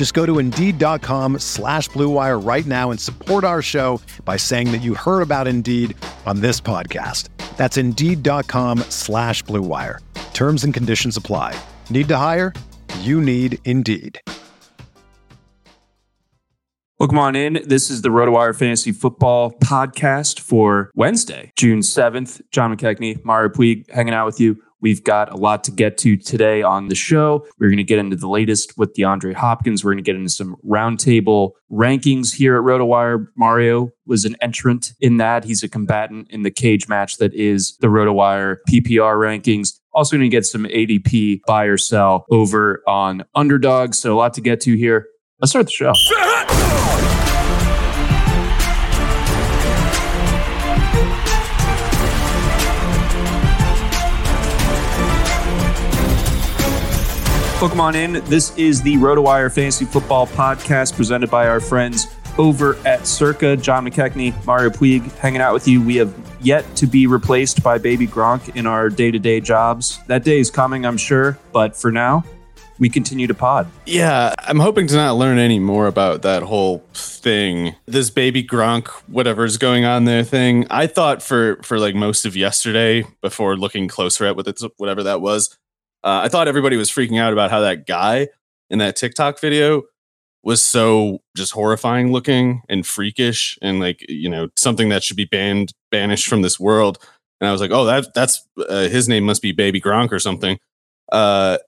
[0.00, 4.78] Just go to Indeed.com slash BlueWire right now and support our show by saying that
[4.78, 7.28] you heard about Indeed on this podcast.
[7.58, 9.98] That's Indeed.com slash BlueWire.
[10.32, 11.54] Terms and conditions apply.
[11.90, 12.54] Need to hire?
[13.00, 14.18] You need Indeed.
[16.98, 17.62] Welcome on in.
[17.66, 22.40] This is the RotoWire Fantasy Football Podcast for Wednesday, June 7th.
[22.50, 24.62] John McKechnie, Mario Puig hanging out with you.
[24.80, 27.46] We've got a lot to get to today on the show.
[27.58, 29.84] We're going to get into the latest with DeAndre Hopkins.
[29.84, 33.26] We're going to get into some roundtable rankings here at RotoWire.
[33.36, 35.44] Mario was an entrant in that.
[35.44, 39.78] He's a combatant in the cage match that is the RotoWire PPR rankings.
[39.92, 43.98] Also, going to get some ADP buy or sell over on underdogs.
[43.98, 45.08] So, a lot to get to here.
[45.40, 46.99] Let's start the show.
[57.60, 58.24] Welcome on in.
[58.24, 62.06] This is the RotoWire Fantasy Football Podcast presented by our friends
[62.38, 63.54] over at Circa.
[63.58, 65.82] John McKechnie, Mario Puig hanging out with you.
[65.82, 70.00] We have yet to be replaced by Baby Gronk in our day to day jobs.
[70.06, 71.38] That day is coming, I'm sure.
[71.52, 72.24] But for now,
[72.78, 73.70] we continue to pod.
[73.84, 77.74] Yeah, I'm hoping to not learn any more about that whole thing.
[77.84, 80.66] This baby Gronk, whatever's going on there thing.
[80.70, 85.02] I thought for for like most of yesterday, before looking closer at what it's, whatever
[85.02, 85.58] that was,
[86.02, 88.28] uh, I thought everybody was freaking out about how that guy
[88.68, 89.82] in that TikTok video
[90.42, 95.26] was so just horrifying looking and freakish and like you know something that should be
[95.26, 96.98] banned banished from this world.
[97.40, 100.18] And I was like, oh, that that's uh, his name must be Baby Gronk or
[100.18, 100.58] something.
[101.10, 101.58] Uh,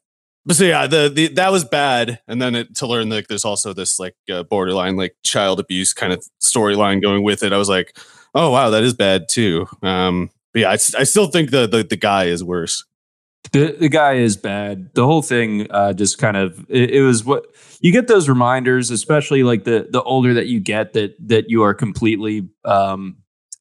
[0.45, 3.45] but so yeah, the, the that was bad, and then it, to learn like there's
[3.45, 7.53] also this like uh, borderline like child abuse kind of storyline going with it.
[7.53, 7.97] I was like,
[8.35, 9.67] oh wow, that is bad too.
[9.83, 12.85] Um, but yeah, I, I still think the, the the guy is worse.
[13.51, 14.95] The the guy is bad.
[14.95, 17.45] The whole thing uh, just kind of it, it, was what
[17.81, 21.63] you get those reminders, especially like the the older that you get that that you
[21.63, 23.17] are completely um,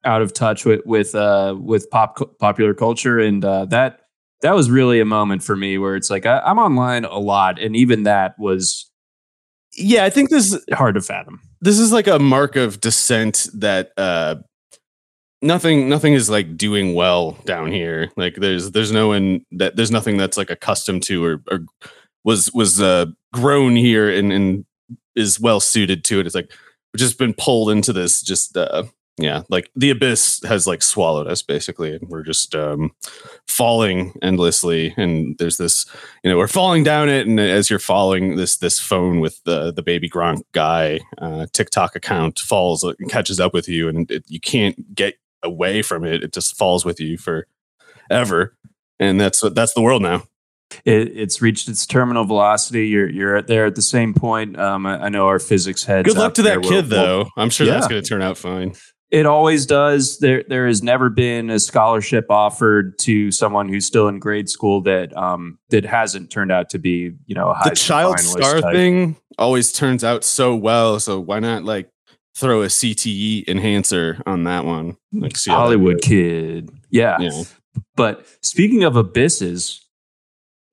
[0.05, 4.01] out of touch with with uh, with pop popular culture, and uh, that
[4.43, 7.59] that was really a moment for me where it's like I, I'm online a lot,
[7.59, 8.89] and even that was
[9.73, 11.41] yeah, I think this is hard to fathom.
[11.61, 14.35] This is like a mark of dissent that uh
[15.41, 18.11] nothing nothing is like doing well down here.
[18.15, 21.59] Like there's there's no one that there's nothing that's like accustomed to or, or
[22.23, 24.65] was was uh grown here and and
[25.15, 26.25] is well suited to it.
[26.25, 26.51] It's like
[26.95, 28.83] just been pulled into this just uh
[29.17, 32.91] yeah like the abyss has like swallowed us basically and we're just um
[33.47, 35.85] falling endlessly and there's this
[36.23, 39.71] you know we're falling down it and as you're falling this this phone with the
[39.71, 44.23] the baby gronk guy uh tiktok account falls and catches up with you and it,
[44.27, 48.55] you can't get away from it it just falls with you forever
[48.99, 50.23] and that's that's the world now
[50.85, 52.87] it, it's reached its terminal velocity.
[52.87, 54.59] You're you're there at the same point.
[54.59, 56.07] Um, I, I know our physics heads.
[56.07, 57.29] Good luck to that kid, will, though.
[57.37, 57.73] I'm sure yeah.
[57.73, 58.73] that's going to turn out fine.
[59.09, 60.19] It always does.
[60.19, 64.81] There, there has never been a scholarship offered to someone who's still in grade school
[64.83, 68.73] that um, that hasn't turned out to be, you know, the child star type.
[68.73, 70.99] thing always turns out so well.
[70.99, 71.89] So why not like
[72.35, 74.97] throw a CTE enhancer on that one?
[75.11, 77.17] Like Hollywood kid, yeah.
[77.19, 77.43] yeah.
[77.95, 79.85] But speaking of abysses,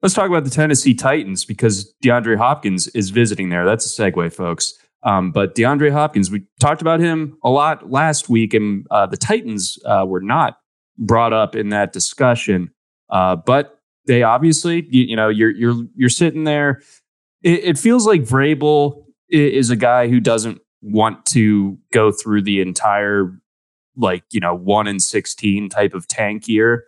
[0.03, 3.65] let's talk about the Tennessee Titans because DeAndre Hopkins is visiting there.
[3.65, 4.75] That's a segue, folks.
[5.05, 9.17] Um, but DeAndre Hopkins, we talked about him a lot last week, and uh, the
[9.17, 10.59] Titans uh, were not
[10.99, 12.71] brought up in that discussion.
[13.09, 16.83] Uh, but they obviously, you, you, know, you're you're you're sitting there.
[17.43, 22.61] It, it, feels like Vrabel is a guy who doesn't want to go through the
[22.61, 23.33] entire,
[23.97, 26.85] like you know, one in sixteen type of tank year.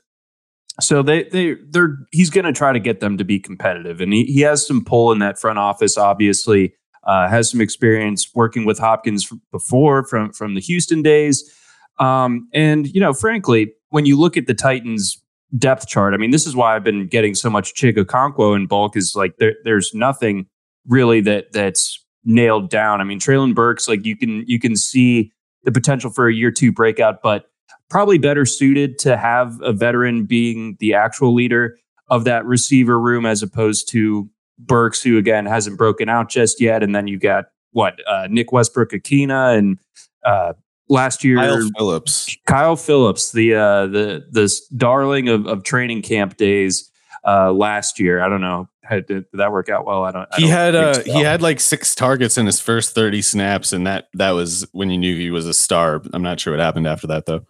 [0.80, 4.12] So they they they're he's going to try to get them to be competitive, and
[4.12, 8.64] he, he has some pull in that front office, obviously uh, has some experience working
[8.64, 11.50] with Hopkins before from from the Houston days.
[11.98, 15.22] Um, and you know, frankly, when you look at the Titans
[15.56, 18.66] depth chart, I mean, this is why I've been getting so much Chig Okonkwo in
[18.66, 20.46] bulk is like there, there's nothing
[20.86, 23.00] really that that's nailed down.
[23.00, 25.32] I mean, Treylon Burks, like you can you can see
[25.64, 27.46] the potential for a year two breakout, but
[27.88, 31.76] probably better suited to have a veteran being the actual leader
[32.08, 34.28] of that receiver room as opposed to
[34.58, 36.82] Burks, who again hasn't broken out just yet.
[36.82, 39.78] And then you got what uh, Nick Westbrook Ikhine and
[40.24, 40.52] uh,
[40.88, 42.36] last year Kyle Phillips.
[42.46, 46.90] Kyle Phillips, the uh, the the darling of, of training camp days
[47.26, 48.22] uh, last year.
[48.22, 48.68] I don't know.
[48.90, 50.04] Did, did that work out well?
[50.04, 50.28] I don't.
[50.32, 51.02] I he don't had uh, so.
[51.02, 54.90] he had like six targets in his first thirty snaps, and that that was when
[54.90, 56.02] you knew he was a star.
[56.12, 57.46] I'm not sure what happened after that though.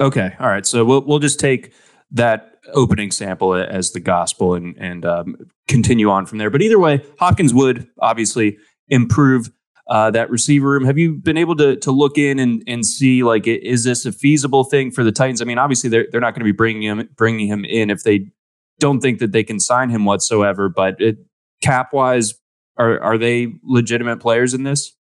[0.00, 0.66] Okay, all right.
[0.66, 1.72] So we'll we'll just take
[2.12, 5.36] that opening sample as the gospel and and um,
[5.68, 6.50] continue on from there.
[6.50, 8.58] But either way, Hopkins would obviously
[8.88, 9.50] improve
[9.88, 10.84] uh, that receiver room.
[10.84, 14.12] Have you been able to to look in and and see like is this a
[14.12, 15.42] feasible thing for the Titans?
[15.42, 18.04] I mean, obviously they're they're not going to be bringing him bringing him in if
[18.04, 18.28] they
[18.80, 20.68] don't think that they can sign him whatsoever.
[20.68, 21.18] But it,
[21.62, 22.34] cap wise,
[22.76, 24.96] are are they legitimate players in this?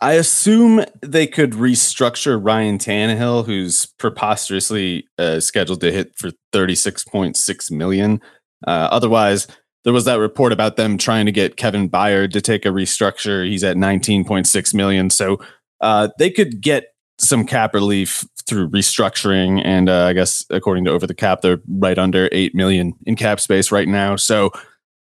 [0.00, 6.74] I assume they could restructure Ryan Tannehill, who's preposterously uh, scheduled to hit for thirty
[6.74, 8.20] six point six million.
[8.66, 9.46] Uh, otherwise,
[9.84, 13.48] there was that report about them trying to get Kevin Byard to take a restructure.
[13.48, 15.10] He's at 19.6 million.
[15.10, 15.38] So
[15.80, 16.88] uh, they could get
[17.18, 19.60] some cap relief through restructuring.
[19.64, 23.16] And uh, I guess according to Over the Cap, they're right under 8 million in
[23.16, 24.16] cap space right now.
[24.16, 24.50] So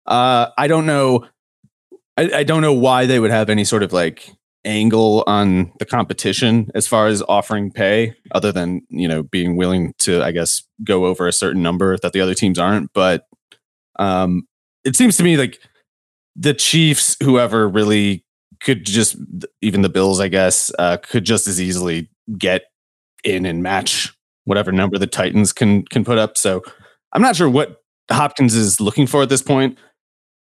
[0.07, 1.27] uh, I don't know.
[2.17, 4.31] I, I don't know why they would have any sort of like
[4.65, 9.95] angle on the competition as far as offering pay other than you know being willing
[9.97, 13.27] to i guess go over a certain number that the other teams aren't but
[13.99, 14.47] um
[14.85, 15.59] it seems to me like
[16.37, 18.25] the Chiefs, whoever really
[18.61, 19.17] could just
[19.63, 22.09] even the Bills, I guess, uh, could just as easily
[22.39, 22.65] get
[23.25, 24.15] in and match
[24.45, 26.37] whatever number the Titans can can put up.
[26.37, 26.63] So
[27.13, 29.79] I'm not sure what Hopkins is looking for at this point.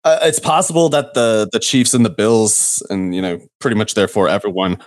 [0.03, 3.95] Uh, it's possible that the the Chiefs and the Bills, and you know, pretty much
[3.95, 4.77] therefore everyone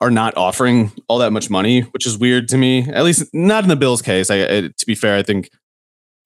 [0.00, 2.88] are not offering all that much money, which is weird to me.
[2.90, 4.30] At least not in the Bills' case.
[4.30, 5.50] I, I to be fair, I think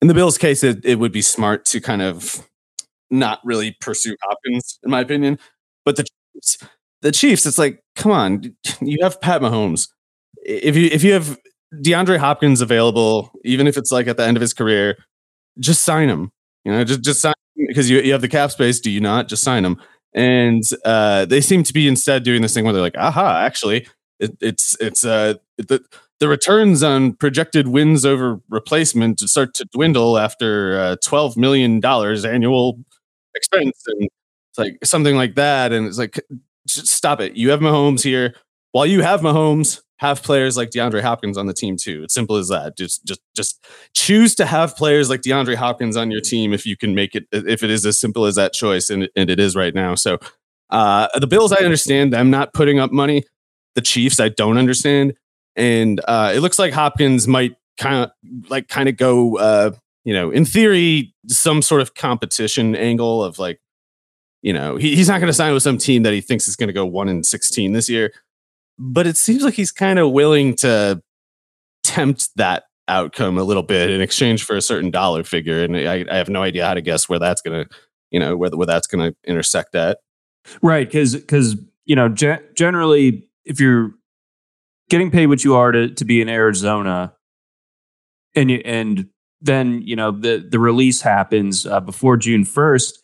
[0.01, 2.47] in the Bills' case, it, it would be smart to kind of
[3.09, 5.37] not really pursue Hopkins, in my opinion.
[5.85, 6.05] But the
[7.01, 9.87] the Chiefs, it's like, come on, you have Pat Mahomes.
[10.43, 11.37] If you if you have
[11.75, 14.97] DeAndre Hopkins available, even if it's like at the end of his career,
[15.59, 16.31] just sign him.
[16.65, 17.33] You know, just just sign
[17.67, 18.79] because you, you have the cap space.
[18.79, 19.27] Do you not?
[19.27, 19.79] Just sign him.
[20.13, 23.87] And uh, they seem to be instead doing this thing where they're like, aha, actually,
[24.19, 25.83] it, it's it's uh the
[26.19, 32.25] the returns on projected wins over replacement start to dwindle after uh, twelve million dollars
[32.25, 32.79] annual
[33.35, 34.07] expense and
[34.51, 36.19] it's like something like that and it's like
[36.67, 37.35] stop it.
[37.35, 38.35] You have mahomes here.
[38.73, 42.03] While you have mahomes have players like DeAndre Hopkins on the team too.
[42.03, 42.75] It's simple as that.
[42.77, 46.75] Just just just choose to have players like DeAndre Hopkins on your team if you
[46.75, 49.55] can make it if it is as simple as that choice and, and it is
[49.55, 49.95] right now.
[49.95, 50.19] So
[50.69, 53.23] uh, the bills i understand them not putting up money.
[53.75, 55.13] The chiefs i don't understand.
[55.55, 58.11] And uh, it looks like hopkins might kind of
[58.49, 59.71] like kind of go uh,
[60.03, 63.59] you know, in theory, some sort of competition angle of like,
[64.41, 66.55] you know, he, he's not going to sign with some team that he thinks is
[66.55, 68.13] going to go one in 16 this year.
[68.79, 71.01] But it seems like he's kind of willing to
[71.83, 75.63] tempt that outcome a little bit in exchange for a certain dollar figure.
[75.63, 77.75] And I, I have no idea how to guess where that's going to,
[78.09, 79.99] you know, where, where that's going to intersect at.
[80.61, 80.91] Right.
[80.91, 81.55] Cause, cause,
[81.85, 83.91] you know, ge- generally, if you're
[84.89, 87.13] getting paid what you are to, to be in Arizona
[88.35, 89.07] and you, and
[89.41, 93.00] then you know the the release happens uh, before June first.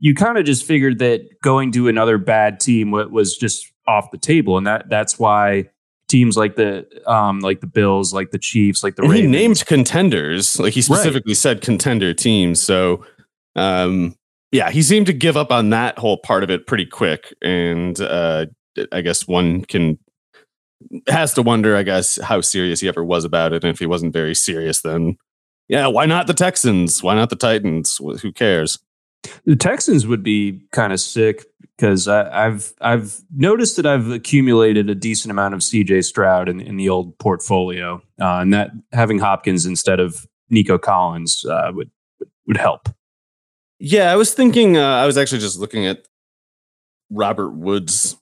[0.00, 4.18] You kind of just figured that going to another bad team was just off the
[4.18, 5.68] table, and that that's why
[6.08, 9.34] teams like the um like the Bills, like the Chiefs, like the and Ravens.
[9.34, 11.36] he named contenders, like he specifically right.
[11.36, 12.60] said contender teams.
[12.60, 13.04] So,
[13.56, 14.16] um,
[14.52, 17.98] yeah, he seemed to give up on that whole part of it pretty quick, and
[18.00, 18.46] uh,
[18.92, 19.98] I guess one can
[21.08, 23.86] has to wonder, I guess, how serious he ever was about it, and if he
[23.86, 25.16] wasn't very serious, then
[25.68, 27.02] yeah, why not the Texans?
[27.02, 27.98] Why not the Titans?
[27.98, 28.78] Who cares?
[29.44, 31.44] The Texans would be kind of sick
[31.76, 36.76] because I've I've noticed that I've accumulated a decent amount of CJ Stroud in, in
[36.76, 41.90] the old portfolio, uh, and that having Hopkins instead of Nico Collins uh, would
[42.46, 42.88] would help.
[43.78, 44.76] Yeah, I was thinking.
[44.76, 46.06] Uh, I was actually just looking at
[47.10, 48.16] Robert Woods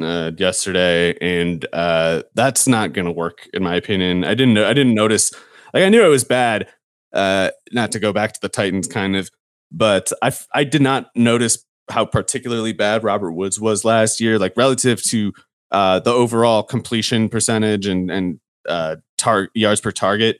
[0.00, 4.24] uh, yesterday, and uh, that's not going to work in my opinion.
[4.24, 4.58] I didn't.
[4.58, 5.32] I didn't notice.
[5.74, 6.68] Like I knew it was bad,
[7.12, 9.30] uh, not to go back to the Titans, kind of,
[9.70, 14.56] but I I did not notice how particularly bad Robert Woods was last year, like
[14.56, 15.32] relative to
[15.70, 20.38] uh, the overall completion percentage and and uh, tar- yards per target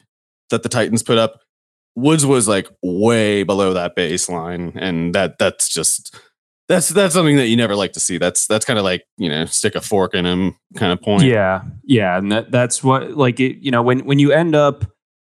[0.51, 1.41] that the Titans put up,
[1.97, 6.17] Woods was like way below that baseline, and that that's just
[6.69, 8.19] that's that's something that you never like to see.
[8.19, 11.25] That's that's kind of like you know stick a fork in him kind of point.
[11.25, 13.59] Yeah, yeah, and that that's what like it.
[13.59, 14.85] You know, when when you end up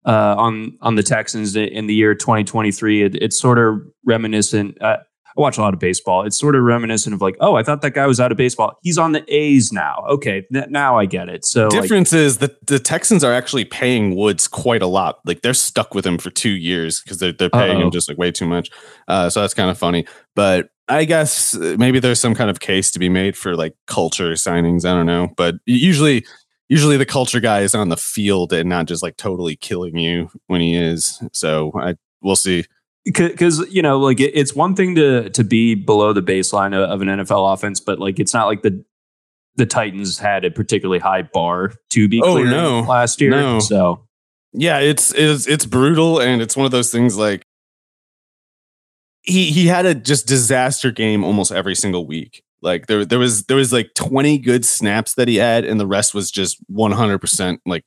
[0.07, 4.81] uh, on on the Texans in the year 2023, it, it's sort of reminiscent.
[4.81, 6.25] Uh, I watch a lot of baseball.
[6.25, 8.79] It's sort of reminiscent of like, oh, I thought that guy was out of baseball.
[8.81, 10.03] He's on the A's now.
[10.09, 11.45] Okay, th- now I get it.
[11.45, 15.19] So difference like, is that the Texans are actually paying Woods quite a lot.
[15.25, 17.87] Like they're stuck with him for two years because they're they're paying uh-oh.
[17.87, 18.71] him just like way too much.
[19.09, 20.07] Uh, so that's kind of funny.
[20.35, 23.75] But I guess uh, maybe there's some kind of case to be made for like
[23.87, 24.85] culture signings.
[24.85, 26.25] I don't know, but usually
[26.69, 30.29] usually the culture guy is on the field and not just like totally killing you
[30.47, 31.21] when he is.
[31.33, 32.65] So I we'll see
[33.05, 36.89] because you know like it, it's one thing to to be below the baseline of,
[36.89, 38.83] of, an NFL offense, but like it's not like the
[39.55, 42.81] the Titans had a particularly high bar to be oh, no.
[42.81, 43.31] last year.
[43.31, 43.59] No.
[43.59, 44.05] So
[44.53, 47.43] yeah, it's it's it's brutal, and it's one of those things like
[49.21, 52.43] he he had a just disaster game almost every single week.
[52.61, 55.87] Like there there was there was like 20 good snaps that he had, and the
[55.87, 57.83] rest was just 100 percent like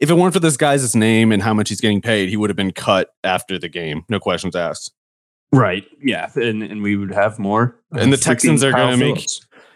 [0.00, 2.48] if it weren't for this guy's name and how much he's getting paid, he would
[2.48, 4.04] have been cut after the game.
[4.08, 4.92] No questions asked.
[5.52, 5.84] Right.
[6.02, 6.30] Yeah.
[6.36, 7.76] And and we would have more.
[7.92, 9.26] And the Texans are going to make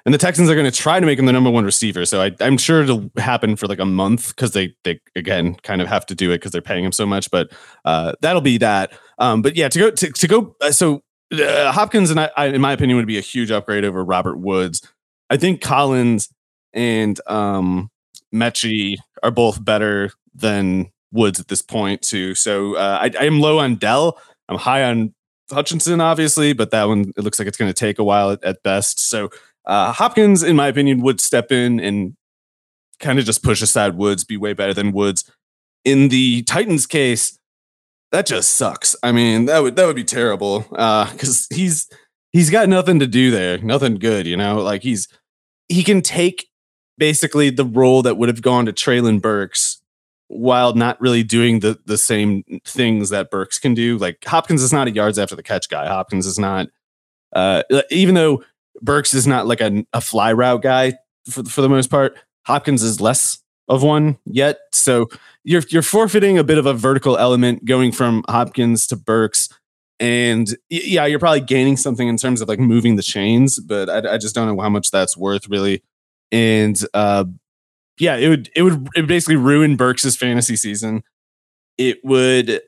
[0.05, 2.05] and the Texans are going to try to make him the number one receiver.
[2.05, 5.81] So I, am sure it'll happen for like a month because they they again kind
[5.81, 7.31] of have to do it because they're paying him so much.
[7.31, 7.53] But
[7.85, 8.93] uh, that'll be that.
[9.19, 10.57] Um, but yeah, to go to, to go.
[10.61, 13.85] Uh, so uh, Hopkins and I, I, in my opinion, would be a huge upgrade
[13.85, 14.87] over Robert Woods.
[15.31, 16.29] I think Collins
[16.73, 17.91] and um,
[18.33, 22.35] Metchie are both better than Woods at this point too.
[22.35, 24.21] So uh, I, I am low on Dell.
[24.49, 25.15] I'm high on
[25.51, 28.45] Hutchinson, obviously, but that one it looks like it's going to take a while at,
[28.45, 29.09] at best.
[29.09, 29.31] So
[29.65, 32.17] uh, Hopkins, in my opinion, would step in and
[33.01, 35.31] kind of just push aside Woods, be way better than Woods.
[35.85, 37.39] In the Titans case,
[38.15, 38.95] that just sucks.
[39.03, 41.91] I mean, that would that would be terrible because uh, he's
[42.33, 44.25] he's got nothing to do there, nothing good.
[44.25, 45.09] You know, like he's
[45.69, 46.47] he can take
[46.97, 49.83] basically the role that would have gone to Treylon Burks
[50.29, 53.99] while not really doing the the same things that Burks can do.
[53.99, 55.89] Like Hopkins is not a yards after the catch guy.
[55.89, 56.69] Hopkins is not
[57.35, 58.45] uh, even though
[58.81, 60.93] Burks is not like a, a fly route guy
[61.29, 62.17] for for the most part.
[62.47, 64.59] Hopkins is less of one yet.
[64.73, 65.09] So
[65.45, 69.49] you're you're forfeiting a bit of a vertical element going from Hopkins to Burks.
[70.01, 74.15] And yeah, you're probably gaining something in terms of like moving the chains, but I,
[74.15, 75.83] I just don't know how much that's worth really
[76.35, 77.25] and uh,
[77.99, 81.03] yeah, it would it would it would basically ruin Burks's fantasy season.
[81.79, 82.61] It would.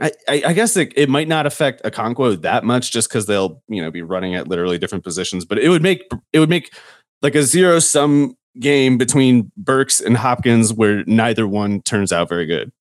[0.00, 3.82] I, I guess it, it might not affect Okonkwo that much just because they'll you
[3.82, 6.72] know be running at literally different positions, but it would make it would make
[7.20, 12.46] like a zero sum game between Burks and Hopkins where neither one turns out very
[12.46, 12.72] good.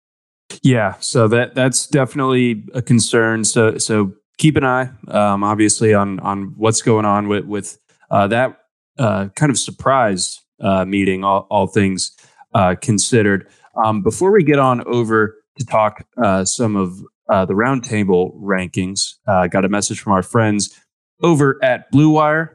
[0.62, 3.44] Yeah, so that that's definitely a concern.
[3.44, 7.77] So so keep an eye, um, obviously, on on what's going on with with
[8.12, 8.60] uh, that
[8.98, 12.12] uh, kind of surprise uh, meeting, all, all things
[12.53, 13.48] uh, considered.
[13.84, 19.15] Um, before we get on over to talk uh, some of uh, the roundtable rankings,
[19.25, 20.79] got a message from our friends
[21.22, 22.54] over at Blue Wire.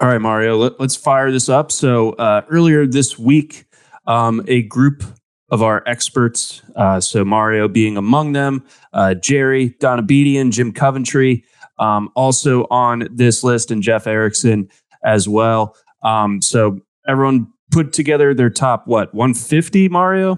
[0.00, 1.72] All right, Mario, let, us fire this up.
[1.72, 3.64] So, uh, earlier this week,
[4.06, 5.02] um, a group
[5.50, 11.44] of our experts, uh, so Mario being among them, uh, Jerry, Donabedian, Jim Coventry,
[11.80, 14.68] um, also on this list, and Jeff Erickson
[15.02, 15.74] as well.
[16.04, 16.78] Um, so,
[17.08, 20.36] everyone put together their top, what, 150, Mario?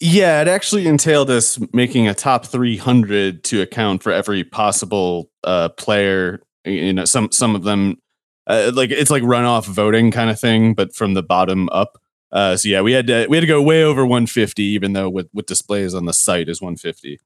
[0.00, 5.68] Yeah, it actually entailed us making a top 300 to account for every possible uh,
[5.68, 6.42] player.
[6.64, 7.98] You know, some some of them
[8.46, 12.00] uh, like it's like runoff voting kind of thing, but from the bottom up.
[12.32, 15.08] Uh, so yeah, we had to we had to go way over 150, even though
[15.08, 17.20] with with displays on the site is 150.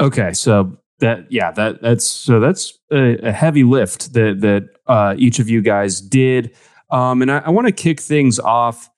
[0.00, 5.14] Okay, so that yeah that that's so that's a, a heavy lift that that uh,
[5.18, 6.54] each of you guys did,
[6.90, 8.90] um, and I, I want to kick things off.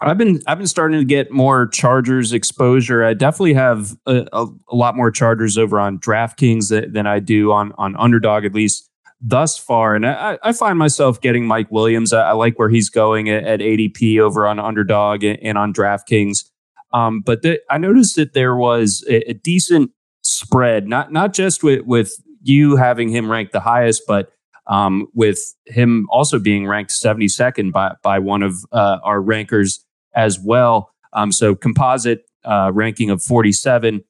[0.00, 3.04] I've been I've been starting to get more Chargers exposure.
[3.04, 7.18] I definitely have a, a, a lot more Chargers over on DraftKings than, than I
[7.18, 8.88] do on on Underdog at least
[9.20, 9.94] thus far.
[9.94, 12.12] And I, I find myself getting Mike Williams.
[12.12, 15.72] I, I like where he's going at, at, ADP over on Underdog and, and on
[15.72, 16.44] DraftKings.
[16.92, 19.90] Um, but I noticed that there was a, a, decent
[20.22, 24.32] spread, not not just with with you having him ranked the highest, but
[24.68, 29.84] um, with him also being ranked 72nd by by one of uh, our rankers
[30.14, 30.90] as well.
[31.12, 34.02] Um, so composite uh, ranking of 47,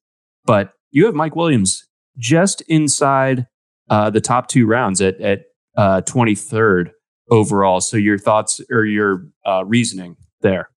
[0.45, 1.87] but you have Mike Williams
[2.17, 3.47] just inside
[3.91, 5.43] uh, the top two rounds at at
[5.77, 6.91] uh, 23rd
[7.31, 7.81] overall.
[7.81, 10.71] So your thoughts or your uh, reasoning there?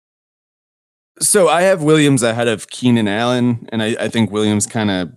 [1.19, 5.11] So I have Williams ahead of Keenan Allen, and I, I think Williams kind of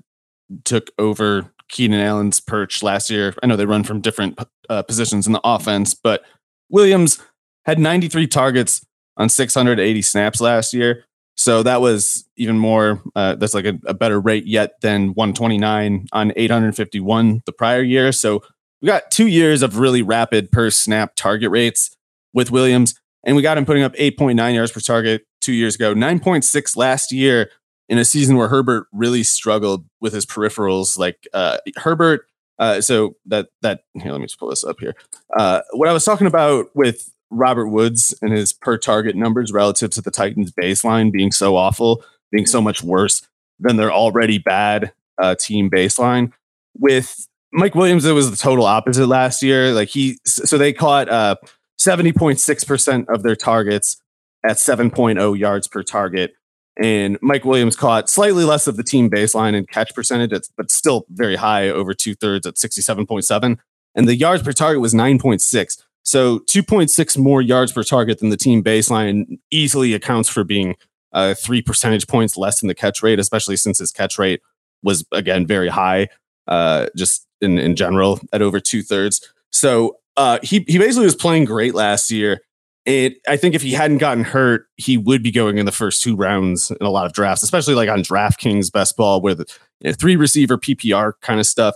[0.65, 3.35] took over Keenan Allen's perch last year.
[3.43, 6.23] I know they run from different uh, positions in the offense, but
[6.69, 7.21] Williams
[7.65, 8.85] had 93 targets
[9.17, 11.05] on 680 snaps last year.
[11.37, 16.07] So that was even more, uh, that's like a, a, better rate yet than 129
[16.13, 18.13] on 851 the prior year.
[18.13, 18.43] So
[18.81, 21.97] we got two years of really rapid per snap target rates
[22.33, 22.95] with Williams,
[23.25, 27.11] and we got him putting up 8.9 yards per target two years ago, 9.6 last
[27.11, 27.51] year
[27.89, 30.99] in a season where Herbert really struggled with his peripherals.
[30.99, 32.27] Like uh, Herbert,
[32.59, 34.95] uh, so that, that, here, let me just pull this up here.
[35.37, 39.91] Uh, what I was talking about with Robert Woods and his per target numbers relative
[39.91, 43.27] to the Titans baseline being so awful, being so much worse
[43.59, 46.33] than their already bad uh, team baseline.
[46.79, 49.73] With Mike Williams, it was the total opposite last year.
[49.73, 51.37] Like he, so they caught uh,
[51.79, 54.01] 70.6% of their targets
[54.45, 56.35] at 7.0 yards per target.
[56.83, 61.07] And Mike Williams caught slightly less of the team baseline and catch percentage, but still
[61.09, 63.59] very high, over two thirds at 67.7.
[63.95, 65.84] And the yards per target was 9.6.
[66.05, 70.77] So 2.6 more yards per target than the team baseline easily accounts for being
[71.13, 74.41] uh, three percentage points less than the catch rate, especially since his catch rate
[74.83, 76.09] was again very high,
[76.47, 79.33] uh, just in, in general at over two thirds.
[79.51, 82.41] So uh, he he basically was playing great last year.
[82.87, 86.03] And I think if he hadn't gotten hurt, he would be going in the first
[86.03, 89.47] two rounds in a lot of drafts, especially like on DraftKings best ball, where the
[89.81, 91.75] you know, three receiver PPR kind of stuff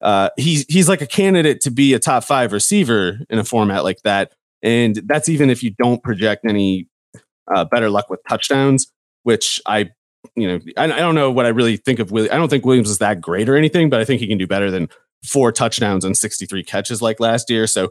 [0.00, 3.84] uh, he's he's like a candidate to be a top five receiver in a format
[3.84, 4.32] like that.
[4.62, 6.88] And that's even if you don't project any
[7.52, 9.90] uh, better luck with touchdowns, which I,
[10.34, 12.32] you know, I, I don't know what I really think of Williams.
[12.32, 14.46] I don't think Williams is that great or anything, but I think he can do
[14.46, 14.88] better than
[15.24, 17.66] four touchdowns and 63 catches like last year.
[17.66, 17.90] So,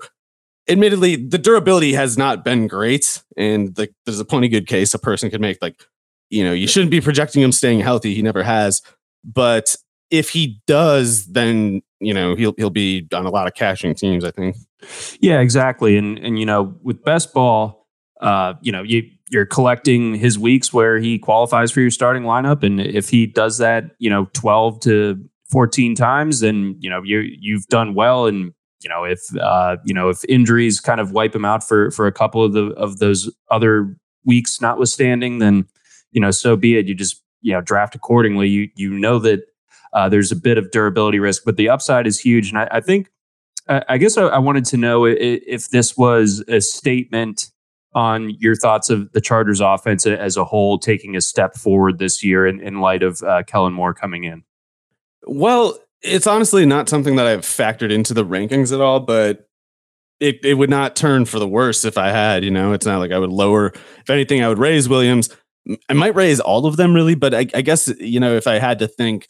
[0.70, 3.22] admittedly, the durability has not been great.
[3.36, 5.58] And the, there's a plenty good case a person could make.
[5.62, 5.82] Like,
[6.30, 8.14] you know, you shouldn't be projecting him staying healthy.
[8.14, 8.82] He never has.
[9.24, 9.76] But
[10.12, 14.24] if he does, then you know he'll he'll be on a lot of cashing teams.
[14.24, 14.56] I think.
[15.20, 15.98] Yeah, exactly.
[15.98, 17.88] And and you know with best ball,
[18.22, 22.64] uh, you know you you're collecting his weeks where he qualifies for your starting lineup,
[22.64, 27.20] and if he does that, you know, twelve to fourteen times, then you know you
[27.40, 28.28] you've done well.
[28.28, 31.92] And you know if uh, you know if injuries kind of wipe him out for
[31.92, 35.66] for a couple of the of those other weeks, notwithstanding, then
[36.12, 36.88] you know so be it.
[36.88, 38.48] You just you know draft accordingly.
[38.48, 39.42] You you know that
[39.98, 42.50] uh, there's a bit of durability risk, but the upside is huge.
[42.50, 43.10] And I, I think,
[43.68, 47.50] I guess I, I, wanted to know if, if this was a statement
[47.96, 52.24] on your thoughts of the Chargers offense as a whole taking a step forward this
[52.24, 54.44] year in, in light of uh, Kellen Moore coming in?
[55.26, 59.50] Well, it's honestly not something that I've factored into the rankings at all, but
[60.20, 63.00] it, it would not turn for the worse if I had, you know, it's not
[63.00, 65.36] like I would lower, if anything, I would raise Williams.
[65.90, 68.60] I might raise all of them really, but I, I guess, you know, if I
[68.60, 69.28] had to think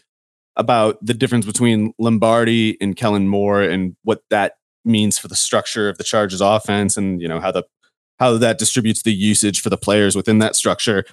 [0.58, 5.88] about the difference between Lombardi and Kellen Moore and what that means for the structure
[5.88, 7.64] of the Chargers offense and, you know, how the,
[8.20, 11.06] how that distributes the usage for the players within that structure.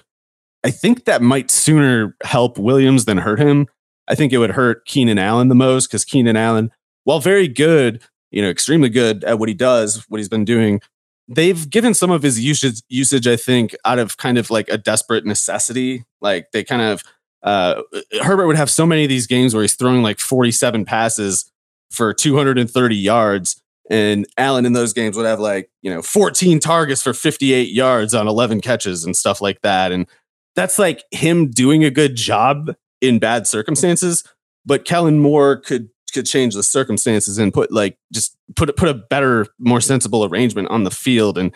[0.63, 3.67] I think that might sooner help Williams than hurt him.
[4.07, 6.71] I think it would hurt Keenan Allen the most because Keenan Allen,
[7.03, 10.81] while very good, you know, extremely good at what he does, what he's been doing,
[11.27, 14.77] they've given some of his usage, usage, I think, out of kind of like a
[14.77, 16.03] desperate necessity.
[16.21, 17.03] Like they kind of,
[17.45, 17.83] uh,
[18.21, 21.49] Herbert would have so many of these games where he's throwing like 47 passes
[21.91, 23.61] for 230 yards.
[23.89, 28.15] And Allen in those games would have like, you know, 14 targets for 58 yards
[28.15, 29.91] on 11 catches and stuff like that.
[29.91, 30.07] And
[30.55, 34.23] that's like him doing a good job in bad circumstances.
[34.65, 38.95] But Kellen Moore could could change the circumstances and put like just put put a
[38.95, 41.37] better, more sensible arrangement on the field.
[41.37, 41.51] And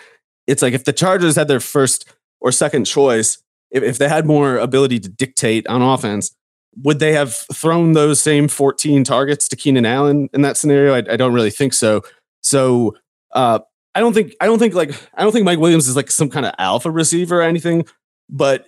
[0.45, 3.41] it's like if the Chargers had their first or second choice,
[3.71, 6.35] if, if they had more ability to dictate on offense,
[6.75, 10.93] would they have thrown those same 14 targets to Keenan Allen in that scenario?
[10.93, 12.01] I, I don't really think so.
[12.41, 12.95] So
[13.33, 13.59] uh,
[13.95, 16.29] I don't think I don't think like I don't think Mike Williams is like some
[16.29, 17.85] kind of alpha receiver or anything,
[18.29, 18.67] but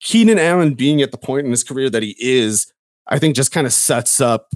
[0.00, 2.72] Keenan Allen being at the point in his career that he is,
[3.06, 4.52] I think just kind of sets up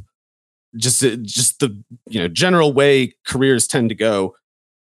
[0.76, 4.34] just uh, just the you know general way careers tend to go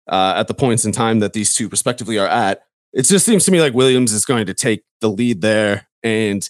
[0.09, 2.63] uh, at the points in time that these two respectively are at.
[2.95, 6.49] It just seems to me like Williams is going to take the lead there, and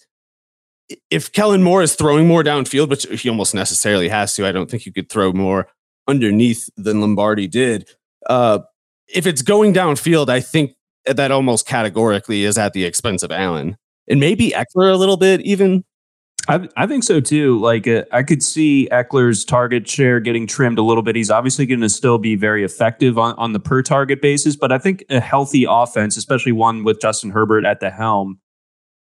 [1.11, 4.71] if Kellen Moore is throwing more downfield, which he almost necessarily has to, I don't
[4.71, 5.69] think you could throw more
[6.07, 7.89] underneath than Lombardi did.
[8.27, 8.61] Uh,
[9.09, 10.75] if it's going downfield, I think
[11.07, 13.77] that almost categorically is at the expense of Allen
[14.09, 15.85] and maybe Ekeler a little bit even.
[16.47, 17.59] I, I think so too.
[17.59, 21.17] Like uh, I could see Ekeler's target share getting trimmed a little bit.
[21.17, 24.71] He's obviously going to still be very effective on, on the per target basis, but
[24.71, 28.41] I think a healthy offense, especially one with Justin Herbert at the helm,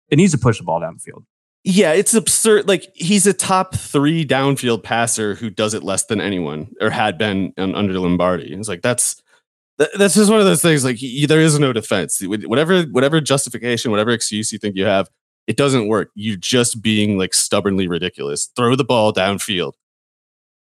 [0.09, 1.23] it needs to push the ball down the field.
[1.63, 2.67] Yeah, it's absurd.
[2.67, 7.17] Like he's a top three downfield passer who does it less than anyone or had
[7.17, 8.53] been under Lombardi.
[8.53, 9.21] It's like that's
[9.77, 10.83] that's just one of those things.
[10.83, 12.21] Like he, there is no defense.
[12.21, 15.09] Whatever whatever justification, whatever excuse you think you have,
[15.49, 16.11] it doesn't work.
[16.13, 18.51] You're just being like stubbornly ridiculous.
[18.55, 19.73] Throw the ball downfield.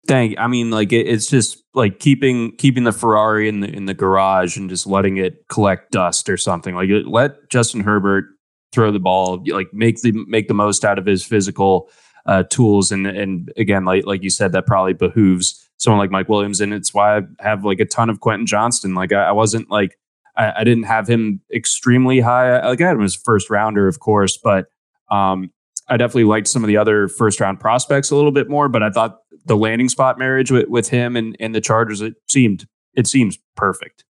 [0.07, 3.87] Dang, I mean, like it, it's just like keeping keeping the Ferrari in the in
[3.87, 6.75] the garage and just letting it collect dust or something.
[6.75, 8.27] Like let Justin Herbert
[8.73, 11.89] throw the ball, like make the make the most out of his physical
[12.27, 12.93] uh, tools.
[12.93, 16.75] And and again, like like you said, that probably behooves someone like Mike Williams, and
[16.75, 18.95] it's why I have like a ton of Quentin Johnston.
[18.95, 19.97] Like I, I wasn't like
[20.37, 22.67] I, I, didn't have him extremely high.
[22.67, 24.67] Like I had him as first rounder, of course, but
[25.11, 25.51] um,
[25.89, 28.69] I definitely liked some of the other first round prospects a little bit more.
[28.69, 32.15] But I thought the landing spot marriage with, with him and, and the Chargers it
[32.29, 34.05] seemed it seems perfect.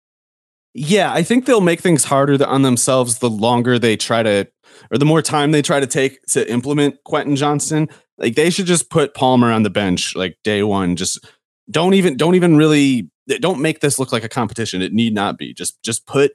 [0.72, 4.48] Yeah, I think they'll make things harder on themselves the longer they try to,
[4.92, 7.88] or the more time they try to take to implement Quentin Johnston.
[8.18, 10.94] Like they should just put Palmer on the bench like day one.
[10.94, 11.26] Just
[11.70, 14.82] don't even don't even really don't make this look like a competition.
[14.82, 15.54] It need not be.
[15.54, 16.32] Just just put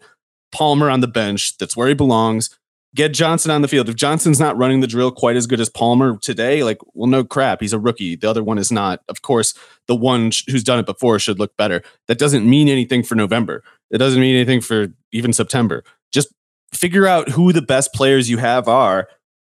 [0.51, 1.57] Palmer on the bench.
[1.57, 2.49] That's where he belongs.
[2.95, 3.89] Get Johnston on the field.
[3.89, 7.25] If Johnston's not running the drill quite as good as Palmer today, like, well, no
[7.25, 7.59] crap.
[7.59, 8.15] He's a rookie.
[8.15, 9.01] The other one is not.
[9.09, 9.53] Of course,
[9.87, 11.83] the one who's done it before should look better.
[12.07, 13.63] That doesn't mean anything for November.
[13.91, 15.83] It doesn't mean anything for even September.
[16.13, 16.33] Just
[16.71, 19.09] figure out who the best players you have are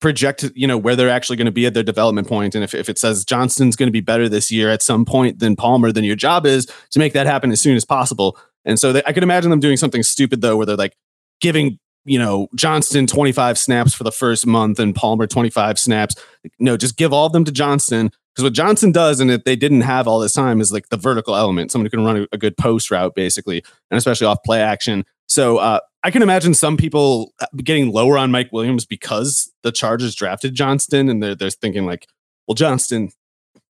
[0.01, 2.75] project you know where they're actually going to be at their development point and if,
[2.75, 5.91] if it says johnston's going to be better this year at some point than palmer
[5.91, 9.01] then your job is to make that happen as soon as possible and so they,
[9.07, 10.97] i could imagine them doing something stupid though where they're like
[11.39, 16.15] giving you know johnston 25 snaps for the first month and palmer 25 snaps
[16.59, 19.55] no just give all of them to johnston because what Johnston does, and if they
[19.55, 21.71] didn't have all this time, is like the vertical element.
[21.71, 25.05] Someone who can run a, a good post route, basically, and especially off play action.
[25.27, 29.71] So uh, I can imagine some people uh, getting lower on Mike Williams because the
[29.71, 32.07] Chargers drafted Johnston and they're, they're thinking like,
[32.45, 33.09] well, Johnston,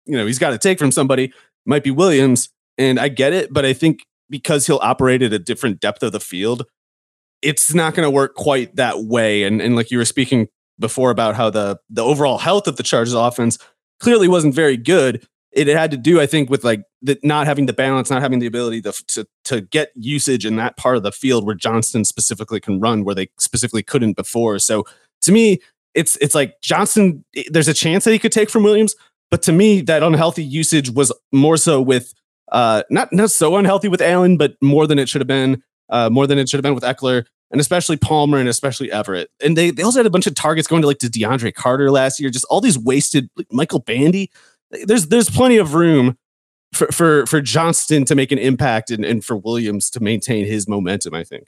[0.05, 1.33] you know, he's got to take from somebody.
[1.65, 5.39] Might be Williams, and I get it, but I think because he'll operate at a
[5.39, 6.65] different depth of the field,
[7.43, 9.43] it's not going to work quite that way.
[9.43, 10.47] And and like you were speaking
[10.79, 13.57] before about how the the overall health of the Chargers offense
[13.99, 17.67] clearly wasn't very good it had to do, I think, with like the, not having
[17.67, 21.03] the balance, not having the ability to, to to get usage in that part of
[21.03, 24.59] the field where Johnston specifically can run, where they specifically couldn't before.
[24.59, 24.85] So
[25.21, 25.59] to me,
[25.93, 27.23] it's it's like Johnston.
[27.51, 28.95] There's a chance that he could take from Williams,
[29.29, 32.13] but to me, that unhealthy usage was more so with
[32.51, 35.61] uh, not not so unhealthy with Allen, but more than it should have been
[35.93, 39.29] uh, more than it should have been with Ekeler, and especially Palmer and especially Everett.
[39.41, 41.91] And they, they also had a bunch of targets going to like to DeAndre Carter
[41.91, 42.29] last year.
[42.29, 44.31] Just all these wasted like Michael Bandy.
[44.85, 46.17] There's there's plenty of room
[46.73, 50.67] for for for Johnston to make an impact and, and for Williams to maintain his
[50.67, 51.13] momentum.
[51.13, 51.47] I think.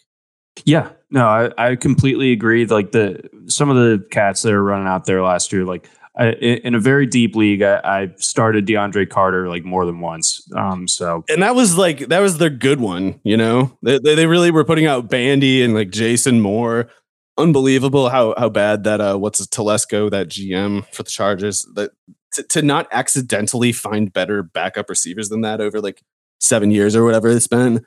[0.64, 2.66] Yeah, no, I, I completely agree.
[2.66, 6.32] Like the some of the cats that are running out there last year, like I,
[6.32, 10.42] in a very deep league, I, I, started DeAndre Carter like more than once.
[10.56, 13.20] Um, so and that was like that was their good one.
[13.24, 16.90] You know, they they really were putting out Bandy and like Jason Moore.
[17.38, 21.92] Unbelievable how how bad that uh what's a Telesco that GM for the Chargers that
[22.34, 26.02] to, to not accidentally find better backup receivers than that over like
[26.40, 27.86] seven years or whatever it's been.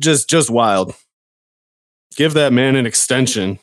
[0.00, 0.94] Just just wild.
[2.16, 3.60] Give that man an extension.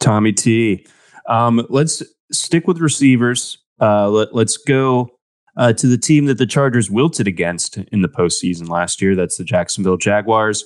[0.00, 0.84] Tommy T.
[1.28, 3.58] Um, let's stick with receivers.
[3.80, 5.10] Uh, let, us go
[5.56, 9.14] uh, to the team that the Chargers wilted against in the postseason last year.
[9.14, 10.64] That's the Jacksonville Jaguars.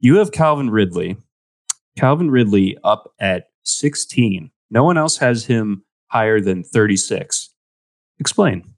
[0.00, 1.16] You have Calvin Ridley.
[1.98, 4.50] Calvin Ridley up at 16.
[4.70, 7.50] No one else has him higher than 36.
[8.18, 8.74] Explain.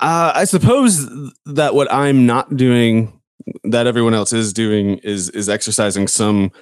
[0.00, 1.08] Uh, I suppose
[1.46, 3.20] that what I'm not doing,
[3.64, 6.52] that everyone else is doing, is is exercising some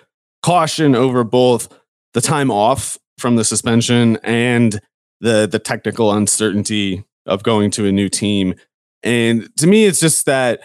[0.43, 1.69] caution over both
[2.15, 4.81] the time off from the suspension and
[5.21, 8.55] the the technical uncertainty of going to a new team.
[9.03, 10.61] And to me, it's just that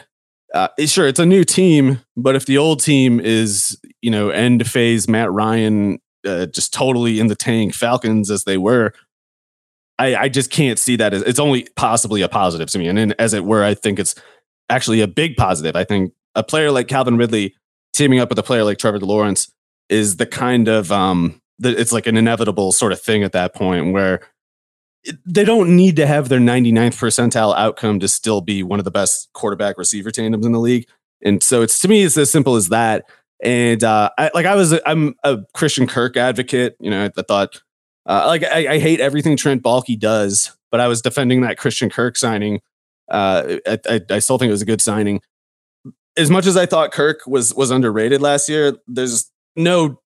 [0.54, 4.70] uh, sure it's a new team, but if the old team is you know end
[4.70, 8.94] phase Matt Ryan uh, just totally in the tank Falcons as they were,
[10.00, 12.88] I, I just can't see that as it's only possibly a positive to me.
[12.88, 14.16] And then, as it were, I think it's
[14.70, 15.76] actually a big positive.
[15.76, 17.56] I think a player like Calvin Ridley
[17.94, 19.52] teaming up with a player like Trevor Lawrence
[19.90, 23.94] is the kind of um it's like an inevitable sort of thing at that point
[23.94, 24.22] where
[25.26, 28.92] they don't need to have their 99th percentile outcome to still be one of the
[28.92, 30.88] best quarterback receiver tandems in the league.
[31.24, 33.06] And so it's to me, it's as simple as that.
[33.44, 36.76] And uh, I, like I was, a, I'm a Christian Kirk advocate.
[36.80, 37.62] You know, I, thought
[38.06, 41.90] uh, like I, I, hate everything Trent Baalke does, but I was defending that Christian
[41.90, 42.62] Kirk signing.
[43.10, 45.22] Uh, I, I, I still think it was a good signing.
[46.18, 50.00] As much as I thought Kirk was was underrated last year, there's no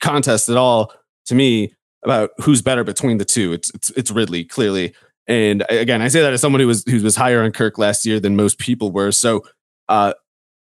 [0.00, 0.92] contest at all
[1.26, 3.52] to me about who's better between the two.
[3.52, 4.94] It's it's it's Ridley clearly,
[5.26, 8.04] and again, I say that as someone who was who was higher on Kirk last
[8.04, 9.12] year than most people were.
[9.12, 9.44] So,
[9.88, 10.14] uh,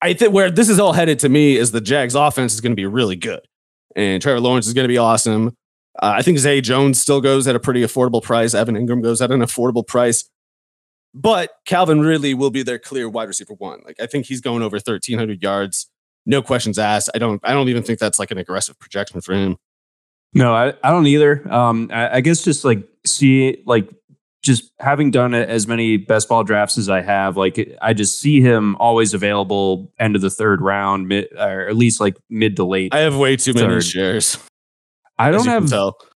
[0.02, 2.74] I think where this is all headed to me is the Jags' offense is going
[2.74, 3.42] to be really good,
[3.96, 5.56] and Trevor Lawrence is going to be awesome.
[6.02, 8.54] Uh, I think Zay Jones still goes at a pretty affordable price.
[8.54, 10.30] Evan Engram goes at an affordable price.
[11.14, 13.82] But Calvin Ridley will be their clear wide receiver one.
[13.86, 15.91] Like I think he's going over 1,300 yards
[16.26, 17.10] no questions asked.
[17.16, 19.58] I don't I don't even think that's like an aggressive projection for him.
[20.34, 21.52] No, I, I don't either.
[21.52, 23.90] Um, I, I guess just like see like
[24.42, 28.42] just having done as many best ball drafts as I have, like I just see
[28.42, 32.64] him always available end of the third round, mid, or at least like mid to
[32.64, 32.94] late.
[32.94, 33.68] I have way too third.
[33.68, 34.38] many shares.
[35.20, 35.72] I don't have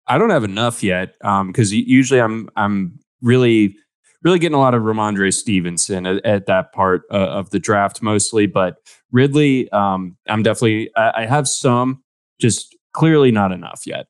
[0.06, 3.76] I don't have enough yet Um, because um, usually I'm I'm really
[4.22, 8.02] really getting a lot of Rhamondre Stevenson at, at that part uh, of the draft
[8.02, 8.76] mostly, but
[9.12, 12.02] Ridley, um, I'm definitely I, I have some,
[12.40, 14.06] just clearly not enough yet.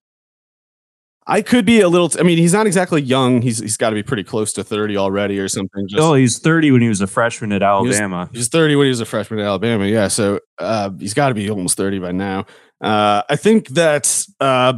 [1.27, 2.09] I could be a little.
[2.09, 3.43] T- I mean, he's not exactly young.
[3.43, 5.87] He's he's got to be pretty close to thirty already, or something.
[5.89, 8.29] Just, oh, he's thirty when he was a freshman at Alabama.
[8.33, 9.87] He was, thirty when he was a freshman at Alabama.
[9.87, 12.47] Yeah, so uh, he's got to be almost thirty by now.
[12.81, 14.73] Uh, I think that uh,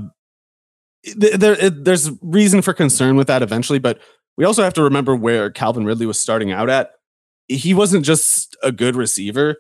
[1.05, 3.99] th- there there's reason for concern with that eventually, but
[4.37, 6.91] we also have to remember where Calvin Ridley was starting out at.
[7.49, 9.57] He wasn't just a good receiver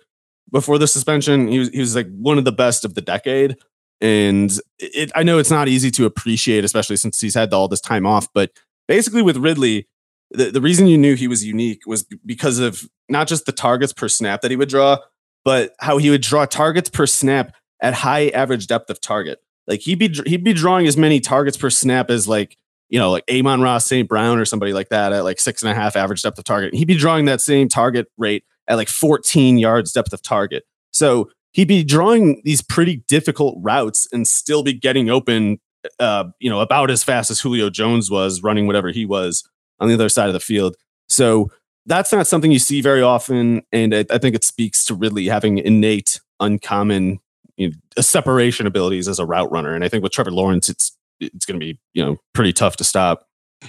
[0.50, 1.48] before the suspension.
[1.48, 3.56] He was, he was like one of the best of the decade.
[4.00, 7.80] And it, I know it's not easy to appreciate, especially since he's had all this
[7.80, 8.28] time off.
[8.34, 8.50] But
[8.88, 9.88] basically, with Ridley,
[10.30, 13.92] the, the reason you knew he was unique was because of not just the targets
[13.92, 14.98] per snap that he would draw,
[15.44, 19.40] but how he would draw targets per snap at high average depth of target.
[19.66, 22.56] Like he'd be he'd be drawing as many targets per snap as like
[22.90, 24.08] you know, like Amon-Ra St.
[24.08, 26.74] Brown or somebody like that at like six and a half average depth of target.
[26.74, 30.64] He'd be drawing that same target rate at like 14 yards depth of target.
[30.92, 35.58] So he'd be drawing these pretty difficult routes and still be getting open,
[35.98, 39.48] uh, you know, about as fast as Julio Jones was running whatever he was
[39.80, 40.76] on the other side of the field.
[41.08, 41.50] So
[41.86, 43.62] that's not something you see very often.
[43.72, 47.20] And I, I think it speaks to Ridley having innate, uncommon
[47.56, 49.74] you know, separation abilities as a route runner.
[49.74, 52.76] And I think with Trevor Lawrence, it's it's going to be you know pretty tough
[52.76, 53.26] to stop.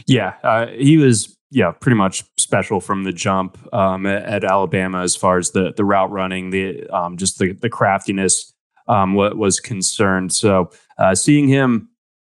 [0.08, 5.02] Yeah, uh, he was yeah pretty much special from the jump um, at, at, Alabama
[5.02, 8.54] as far as the the route running, the um, just the the craftiness
[8.88, 10.34] um, what was concerned.
[10.34, 11.90] So uh, seeing him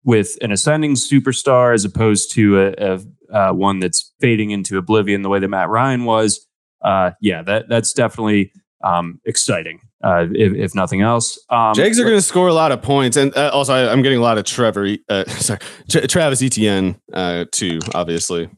[0.06, 3.00] with an ascending superstar as opposed to a, a
[3.32, 6.48] uh, one that's fading into oblivion the way that Matt Ryan was,
[6.82, 8.54] uh, yeah, that that's definitely
[8.84, 11.38] um, exciting uh, if, if, nothing else.
[11.50, 14.02] Um, Jags are going to score a lot of points, and uh, also I, am
[14.02, 17.80] getting a lot of Trevor, uh, sorry, Tra- Travis Etienne uh, too.
[17.94, 18.50] Obviously,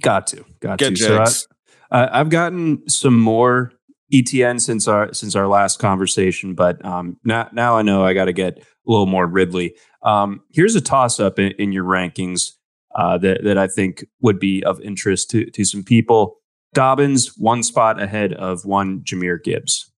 [0.00, 0.94] got to, got Get to.
[0.94, 1.40] Jags.
[1.40, 1.46] So
[1.90, 3.72] I, have gotten some more
[4.12, 8.26] Etienne since our since our last conversation, but um, now now I know I got
[8.26, 9.74] to get a little more Ridley.
[10.02, 12.52] Um, here's a toss up in, in, your rankings
[12.94, 16.36] uh, that that I think would be of interest to to some people.
[16.74, 19.90] Dobbins one spot ahead of one Jahmyr Gibbs.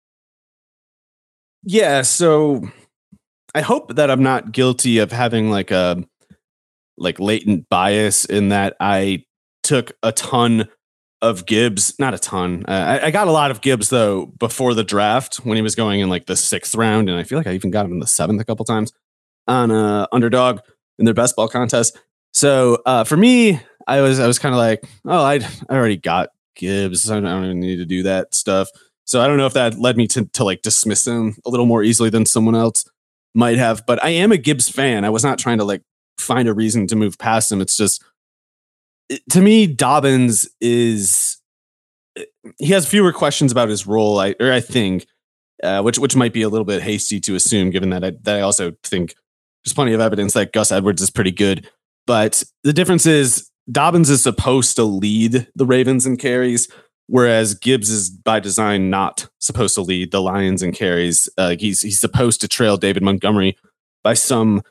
[1.64, 2.62] Yeah, so
[3.54, 6.04] I hope that I'm not guilty of having like a
[6.96, 9.24] like latent bias in that I
[9.64, 10.68] took a ton
[11.22, 12.64] of Gibbs, not a ton.
[12.68, 15.74] Uh, I, I, got a lot of Gibbs though before the draft when he was
[15.74, 17.98] going in like the sixth round, and I feel like I even got him in
[17.98, 18.92] the seventh a couple times
[19.48, 20.60] on uh, underdog
[20.98, 21.98] in their best ball contest.
[22.32, 25.36] So uh, for me, I was I was kind of like, oh, I
[25.68, 27.10] I already got Gibbs.
[27.10, 28.68] I don't, I don't even need to do that stuff.
[29.06, 31.66] So I don't know if that led me to to like dismiss him a little
[31.66, 32.84] more easily than someone else
[33.34, 33.86] might have.
[33.86, 35.04] But I am a Gibbs fan.
[35.04, 35.82] I was not trying to like
[36.18, 37.60] find a reason to move past him.
[37.60, 38.02] It's just
[39.30, 41.38] to me, Dobbins is
[42.58, 44.18] he has fewer questions about his role.
[44.18, 45.06] I or I think,
[45.62, 48.36] uh, which which might be a little bit hasty to assume, given that I that
[48.36, 49.14] I also think
[49.64, 51.68] there's plenty of evidence that Gus Edwards is pretty good.
[52.06, 56.68] But the difference is Dobbins is supposed to lead the Ravens in carries,
[57.06, 61.28] whereas Gibbs is by design not supposed to lead the Lions in carries.
[61.38, 63.56] Uh, he's he's supposed to trail David Montgomery
[64.02, 64.62] by some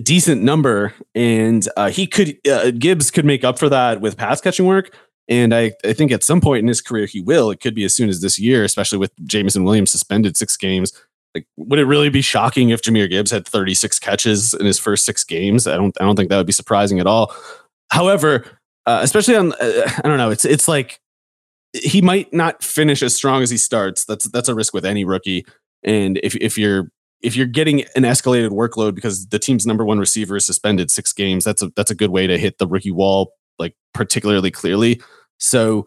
[0.00, 4.40] decent number, and uh, he could uh, Gibbs could make up for that with pass
[4.40, 4.96] catching work.
[5.28, 7.50] And I, I think at some point in his career he will.
[7.50, 10.92] It could be as soon as this year, especially with Jameson Williams suspended six games.
[11.34, 15.06] Like, would it really be shocking if Jahmyr Gibbs had 36 catches in his first
[15.06, 15.66] six games?
[15.66, 17.34] I don't I don't think that would be surprising at all.
[17.90, 18.44] However,
[18.86, 21.00] uh, especially on uh, I don't know, it's it's like
[21.72, 24.04] he might not finish as strong as he starts.
[24.04, 25.46] That's that's a risk with any rookie.
[25.82, 26.90] And if if you're
[27.22, 31.12] if you're getting an escalated workload because the team's number one receiver is suspended six
[31.12, 35.00] games, that's a that's a good way to hit the rookie wall like particularly clearly.
[35.38, 35.86] So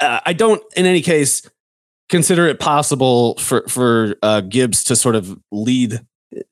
[0.00, 1.48] uh, I don't, in any case,
[2.08, 6.00] consider it possible for for uh, Gibbs to sort of lead.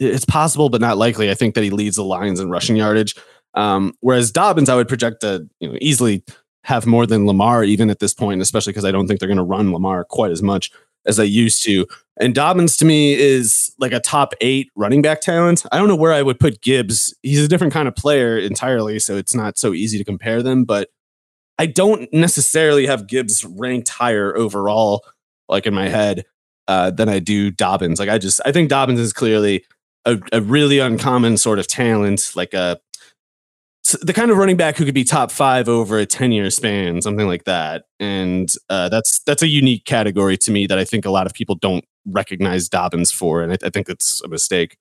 [0.01, 1.31] It's possible, but not likely.
[1.31, 3.15] I think that he leads the Lions in rushing yardage.
[3.55, 6.25] Um, whereas Dobbins, I would project to you know easily
[6.65, 9.37] have more than Lamar even at this point, especially because I don't think they're going
[9.37, 10.71] to run Lamar quite as much
[11.07, 11.87] as they used to.
[12.19, 15.65] And Dobbins to me is like a top eight running back talent.
[15.71, 17.15] I don't know where I would put Gibbs.
[17.23, 20.65] He's a different kind of player entirely, so it's not so easy to compare them.
[20.65, 20.89] But
[21.59, 25.05] I don't necessarily have Gibbs ranked higher overall,
[25.49, 26.25] like in my head,
[26.69, 27.99] uh, than I do Dobbins.
[27.99, 29.65] Like I just I think Dobbins is clearly
[30.07, 32.79] a, a really uncommon sort of talent, like a
[33.93, 37.03] the kind of running back who could be top five over a 10 year span,
[37.03, 37.85] something like that.
[38.01, 41.35] And uh, that's that's a unique category to me that I think a lot of
[41.35, 43.43] people don't recognize Dobbins for.
[43.43, 44.77] And I, I think it's a mistake.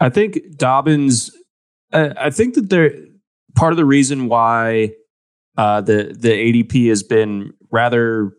[0.00, 1.30] I think Dobbins,
[1.92, 2.92] uh, I think that they're
[3.54, 4.92] part of the reason why
[5.56, 8.32] uh, the, the ADP has been rather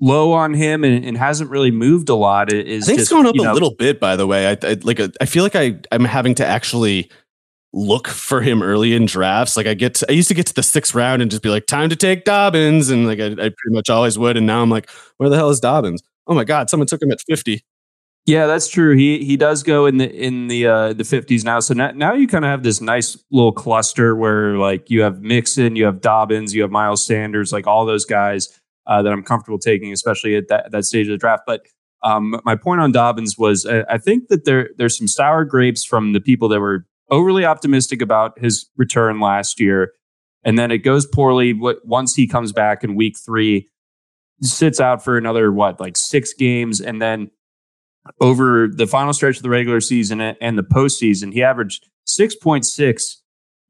[0.00, 3.08] low on him and, and, hasn't really moved a lot is I think just, it's
[3.10, 5.42] going up know, a little bit by the way I, I like a, I feel
[5.42, 7.10] like I I'm having to actually
[7.72, 9.56] look for him early in drafts.
[9.56, 11.50] Like I get, to, I used to get to the sixth round and just be
[11.50, 14.36] like, time to take Dobbins, and like I, I, pretty much always would.
[14.36, 16.02] And now I'm like, where the hell is Dobbins?
[16.26, 17.64] Oh my god, someone took him at fifty.
[18.26, 18.94] Yeah, that's true.
[18.94, 21.60] He he does go in the in the uh, the fifties now.
[21.60, 25.22] So now, now you kind of have this nice little cluster where like you have
[25.22, 29.22] Mixon, you have Dobbins, you have Miles Sanders, like all those guys uh, that I'm
[29.22, 31.44] comfortable taking, especially at that that stage of the draft.
[31.46, 31.62] But
[32.02, 35.82] um, my point on Dobbins was I, I think that there there's some sour grapes
[35.82, 39.92] from the people that were overly optimistic about his return last year.
[40.44, 41.52] And then it goes poorly
[41.84, 43.68] once he comes back in week three,
[44.40, 46.80] sits out for another, what, like six games.
[46.80, 47.30] And then
[48.20, 53.16] over the final stretch of the regular season and the postseason, he averaged 6.6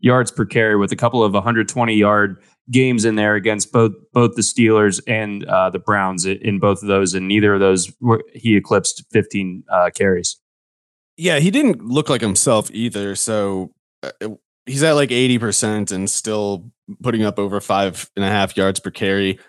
[0.01, 2.37] yards per carry with a couple of 120 yard
[2.70, 6.88] games in there against both both the Steelers and uh, the Browns in both of
[6.88, 10.38] those, and neither of those were, he eclipsed 15 uh, carries.
[11.19, 13.16] Yeah, he didn't look like himself either.
[13.16, 13.73] So
[14.04, 14.29] uh,
[14.66, 16.71] he's at like 80% and still
[17.02, 19.40] putting up over five and a half yards per carry.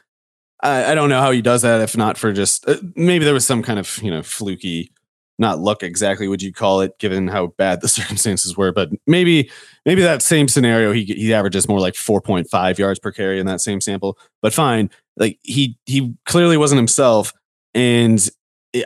[0.62, 3.36] I, I don't know how he does that if not for just uh, maybe there
[3.36, 4.92] was some kind of, you know, fluky,
[5.38, 8.72] not luck exactly would you call it, given how bad the circumstances were.
[8.72, 9.52] But maybe,
[9.86, 13.62] maybe that same scenario, he, he averages more like 4.5 yards per carry in that
[13.62, 14.18] same sample.
[14.42, 14.90] But fine.
[15.18, 17.32] Like he, he clearly wasn't himself.
[17.76, 18.28] And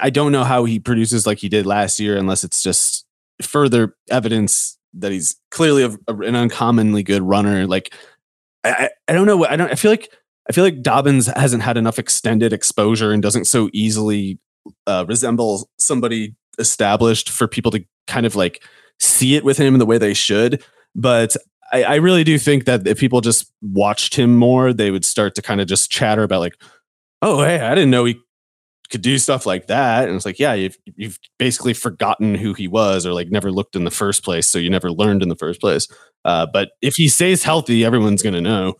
[0.01, 3.05] I don't know how he produces like he did last year, unless it's just
[3.41, 7.67] further evidence that he's clearly a, a, an uncommonly good runner.
[7.67, 7.93] Like
[8.63, 9.45] I, I don't know.
[9.45, 9.71] I don't.
[9.71, 10.09] I feel like
[10.49, 14.39] I feel like Dobbins hasn't had enough extended exposure and doesn't so easily
[14.87, 18.63] uh, resemble somebody established for people to kind of like
[18.99, 20.63] see it with him the way they should.
[20.95, 21.35] But
[21.71, 25.35] I, I really do think that if people just watched him more, they would start
[25.35, 26.61] to kind of just chatter about like,
[27.21, 28.19] oh, hey, I didn't know he
[28.89, 30.07] could do stuff like that.
[30.07, 33.75] And it's like, yeah, you've you've basically forgotten who he was or like never looked
[33.75, 35.87] in the first place, so you never learned in the first place.
[36.25, 38.75] Uh, but if he stays healthy, everyone's going to know.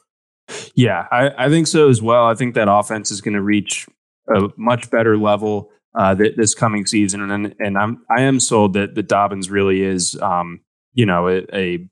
[0.75, 2.25] Yeah, I, I think so as well.
[2.25, 3.87] I think that offense is going to reach
[4.33, 8.73] a much better level uh, th- this coming season, and and I'm I am sold
[8.73, 10.61] that that Dobbins really is, um,
[10.93, 11.87] you know, a, a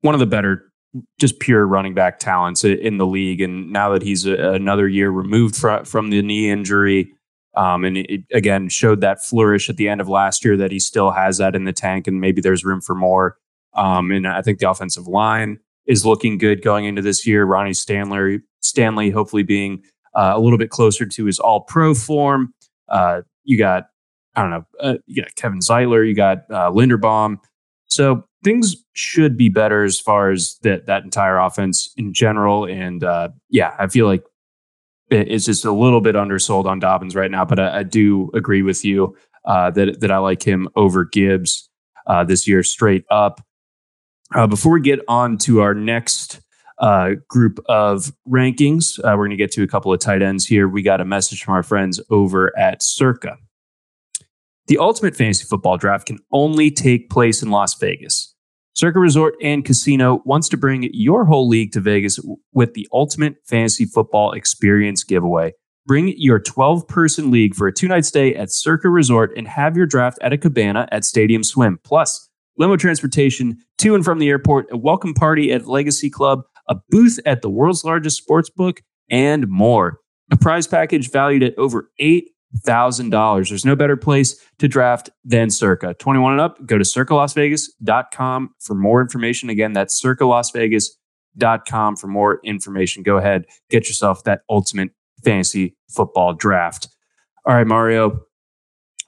[0.00, 0.67] one of the better
[1.18, 3.40] just pure running back talents in the league.
[3.40, 7.12] And now that he's a, another year removed from from the knee injury,
[7.56, 10.80] um, and it, again showed that flourish at the end of last year that he
[10.80, 13.36] still has that in the tank, and maybe there's room for more.
[13.74, 17.44] Um, and I think the offensive line is looking good going into this year.
[17.44, 19.82] Ronnie Stanley, Stanley, hopefully being
[20.14, 22.54] uh, a little bit closer to his All Pro form.
[22.88, 23.84] Uh, you got
[24.38, 27.38] I don't know, uh, you got Kevin Zeitler, you got uh, Linderbaum.
[27.88, 32.64] So things should be better as far as that that entire offense in general.
[32.64, 34.22] And uh, yeah, I feel like
[35.10, 38.62] it's just a little bit undersold on Dobbins right now, but I, I do agree
[38.62, 41.68] with you uh, that that I like him over Gibbs
[42.06, 43.40] uh, this year straight up.
[44.34, 46.40] Uh, before we get on to our next
[46.78, 50.46] uh, group of rankings, uh, we're going to get to a couple of tight ends
[50.46, 50.68] here.
[50.68, 53.38] We got a message from our friends over at Circa.
[54.68, 58.34] The ultimate fantasy football draft can only take place in Las Vegas.
[58.74, 62.20] Circa Resort and Casino wants to bring your whole league to Vegas
[62.52, 65.54] with the ultimate fantasy football experience giveaway.
[65.86, 69.74] Bring your 12 person league for a two night stay at Circa Resort and have
[69.74, 71.78] your draft at a cabana at Stadium Swim.
[71.82, 76.76] Plus, limo transportation to and from the airport, a welcome party at Legacy Club, a
[76.90, 80.00] booth at the world's largest sports book, and more.
[80.30, 83.48] A prize package valued at over eight $1,000.
[83.48, 85.94] There's no better place to draft than Circa.
[85.94, 89.50] 21 and up, go to circalasvegas.com for more information.
[89.50, 93.02] Again, that's circalasvegas.com for more information.
[93.02, 94.90] Go ahead, get yourself that ultimate
[95.24, 96.88] fantasy football draft.
[97.44, 98.20] All right, Mario.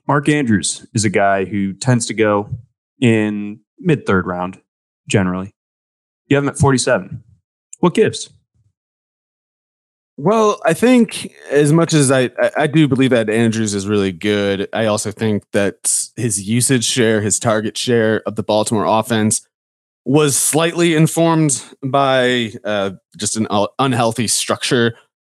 [0.06, 2.50] Mark Andrews is a guy who tends to go
[3.00, 4.60] in mid third round
[5.08, 5.54] generally.
[6.26, 7.22] You have him at 47.
[7.80, 8.30] What gives?
[10.22, 14.68] Well, I think as much as I, I do believe that Andrews is really good,
[14.74, 19.40] I also think that his usage share, his target share of the Baltimore offense
[20.04, 23.48] was slightly informed by uh, just an
[23.78, 24.94] unhealthy structure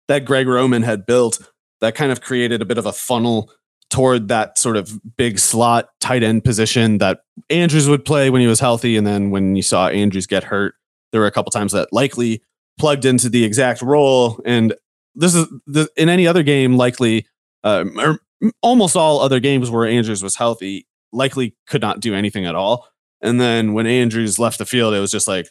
[0.08, 1.38] that Greg Roman had built
[1.80, 3.52] that kind of created a bit of a funnel
[3.88, 7.20] toward that sort of big slot tight end position that
[7.50, 8.96] Andrews would play when he was healthy.
[8.96, 10.74] And then when you saw Andrews get hurt,
[11.12, 12.42] there were a couple times that Likely
[12.82, 14.40] plugged into the exact role.
[14.44, 14.74] And
[15.14, 17.28] this is the, in any other game, Likely,
[17.62, 18.18] uh, or
[18.60, 22.88] almost all other games where Andrews was healthy, Likely could not do anything at all.
[23.20, 25.46] And then when Andrews left the field, it was just like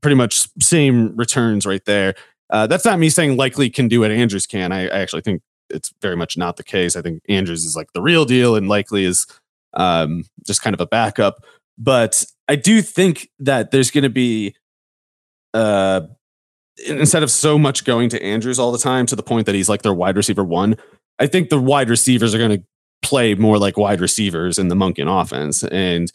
[0.00, 2.14] pretty much same returns right there.
[2.50, 4.70] Uh, that's not me saying Likely can do what Andrews can.
[4.70, 6.94] I, I, actually think it's very much not the case.
[6.94, 9.26] I think Andrews is like the real deal, and Likely is
[9.74, 11.44] um, just kind of a backup.
[11.78, 14.54] But I do think that there's going to be
[15.52, 16.02] uh,
[16.86, 19.68] instead of so much going to Andrews all the time to the point that he's
[19.68, 20.76] like their wide receiver one,
[21.18, 22.64] I think the wide receivers are going to
[23.02, 25.64] play more like wide receivers in the Monken offense.
[25.64, 26.10] And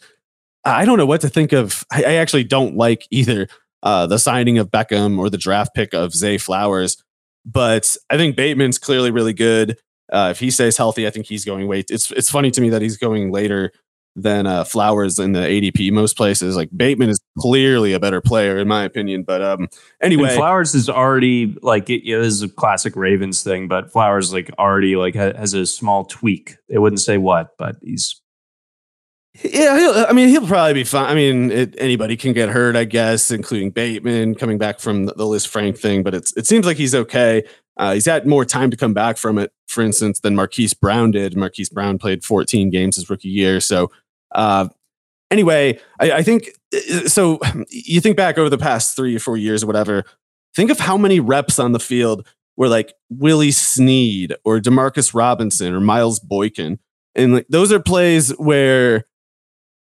[0.64, 1.84] I don't know what to think of.
[1.90, 3.48] I, I actually don't like either
[3.82, 7.02] uh, the signing of Beckham or the draft pick of Zay Flowers.
[7.44, 9.78] But I think Bateman's clearly really good.
[10.12, 11.86] Uh, if he stays healthy, I think he's going wait.
[11.90, 13.72] It's it's funny to me that he's going later
[14.16, 16.56] than uh, Flowers in the ADP most places.
[16.56, 19.22] Like Bateman is clearly a better player in my opinion.
[19.22, 19.68] But um,
[20.02, 24.50] anyway, and Flowers is already like it, is a classic Ravens thing, but Flowers like
[24.58, 26.56] already like ha- has a small tweak.
[26.68, 28.20] They wouldn't say what, but he's.
[29.44, 31.10] Yeah, I mean, he'll probably be fine.
[31.10, 35.12] I mean, it, anybody can get hurt, I guess, including Bateman coming back from the,
[35.12, 36.02] the Frank thing.
[36.02, 37.44] But it's it seems like he's okay.
[37.76, 41.10] Uh, he's had more time to come back from it, for instance, than Marquise Brown
[41.10, 41.36] did.
[41.36, 43.90] Marquise Brown played 14 games his rookie year, so
[44.36, 44.68] uh,
[45.30, 47.40] anyway, I, I, think uh, so.
[47.70, 50.04] You think back over the past three or four years or whatever,
[50.54, 52.26] think of how many reps on the field
[52.56, 56.78] were like Willie Snead or Demarcus Robinson or Miles Boykin.
[57.14, 59.06] And like, those are plays where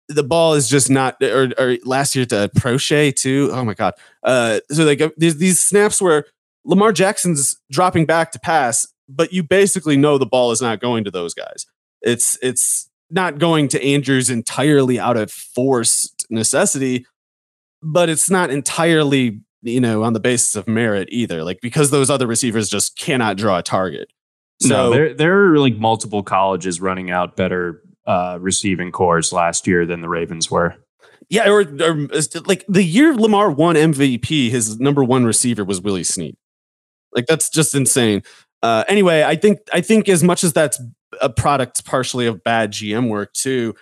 [0.08, 3.50] the ball is just not, or, or last year to Proche too.
[3.52, 3.94] Oh my God.
[4.24, 6.26] Uh, so like uh, there's these snaps where
[6.64, 11.04] Lamar Jackson's dropping back to pass, but you basically know the ball is not going
[11.04, 11.66] to those guys.
[12.02, 17.06] It's, it's, not going to Andrews entirely out of forced necessity,
[17.82, 21.44] but it's not entirely, you know, on the basis of merit either.
[21.44, 24.10] Like because those other receivers just cannot draw a target.
[24.62, 29.68] So no, there there are like multiple colleges running out better uh, receiving corps last
[29.68, 30.76] year than the Ravens were.
[31.30, 32.08] Yeah, or, or
[32.46, 36.38] like the year Lamar won MVP, his number one receiver was Willie Snead.
[37.16, 38.22] Like that's just insane.
[38.62, 40.80] Uh, anyway, I think I think as much as that's
[41.22, 43.76] a product partially of bad GM work too,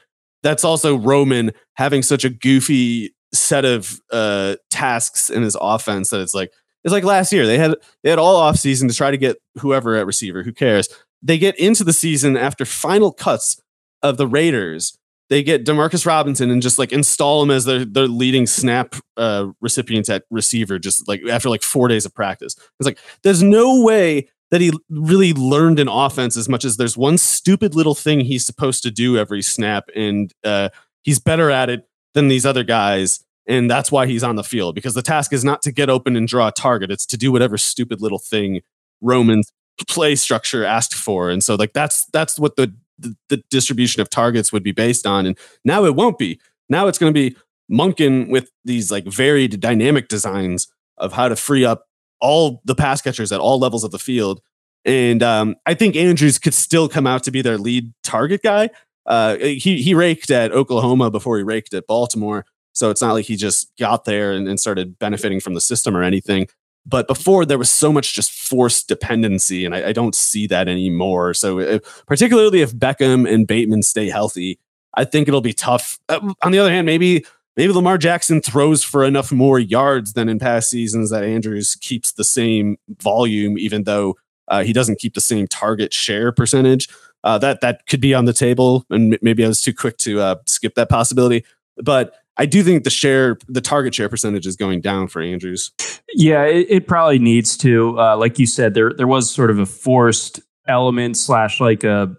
[0.43, 6.21] that's also Roman having such a goofy set of uh, tasks in his offense that
[6.21, 6.51] it's like
[6.83, 9.37] it's like last year they had they had all off season to try to get
[9.59, 10.43] whoever at receiver.
[10.43, 10.87] Who cares?
[11.21, 13.61] They get into the season after final cuts
[14.01, 14.97] of the Raiders.
[15.29, 19.47] They get Demarcus Robinson and just like install him as their their leading snap uh,
[19.61, 20.77] recipient at receiver.
[20.77, 24.71] Just like after like four days of practice, it's like there's no way that he
[24.87, 28.91] really learned an offense as much as there's one stupid little thing he's supposed to
[28.91, 30.69] do every snap, and uh,
[31.01, 33.25] he's better at it than these other guys.
[33.47, 36.15] And that's why he's on the field because the task is not to get open
[36.15, 36.91] and draw a target.
[36.91, 38.61] It's to do whatever stupid little thing
[39.01, 39.51] Roman's
[39.89, 41.31] play structure asked for.
[41.31, 45.07] And so like that's that's what the, the, the distribution of targets would be based
[45.07, 45.25] on.
[45.25, 45.35] And
[45.65, 46.39] now it won't be.
[46.69, 47.35] Now it's going to be
[47.71, 50.67] Monken with these like varied dynamic designs
[50.99, 51.87] of how to free up
[52.23, 54.41] all the pass catchers at all levels of the field.
[54.85, 58.69] And um, I think Andrews could still come out to be their lead target guy.
[59.05, 63.25] Uh, he he raked at Oklahoma before he raked at Baltimore, so it's not like
[63.25, 66.47] he just got there and, and started benefiting from the system or anything.
[66.85, 70.69] But before there was so much just forced dependency, and I, I don't see that
[70.69, 71.33] anymore.
[71.33, 74.59] So if, uh, particularly if Beckham and Bateman stay healthy,
[74.93, 75.99] I think it'll be tough.
[76.07, 77.25] Uh, on the other hand, maybe
[77.55, 82.13] maybe Lamar Jackson throws for enough more yards than in past seasons that Andrews keeps
[82.13, 84.15] the same volume, even though
[84.47, 86.89] uh, he doesn't keep the same target share percentage.
[87.23, 90.19] Uh, that that could be on the table, and maybe I was too quick to
[90.19, 91.45] uh, skip that possibility.
[91.77, 95.71] But I do think the share, the target share percentage, is going down for Andrews.
[96.13, 97.97] Yeah, it, it probably needs to.
[97.99, 102.13] Uh, like you said, there there was sort of a forced element slash like a,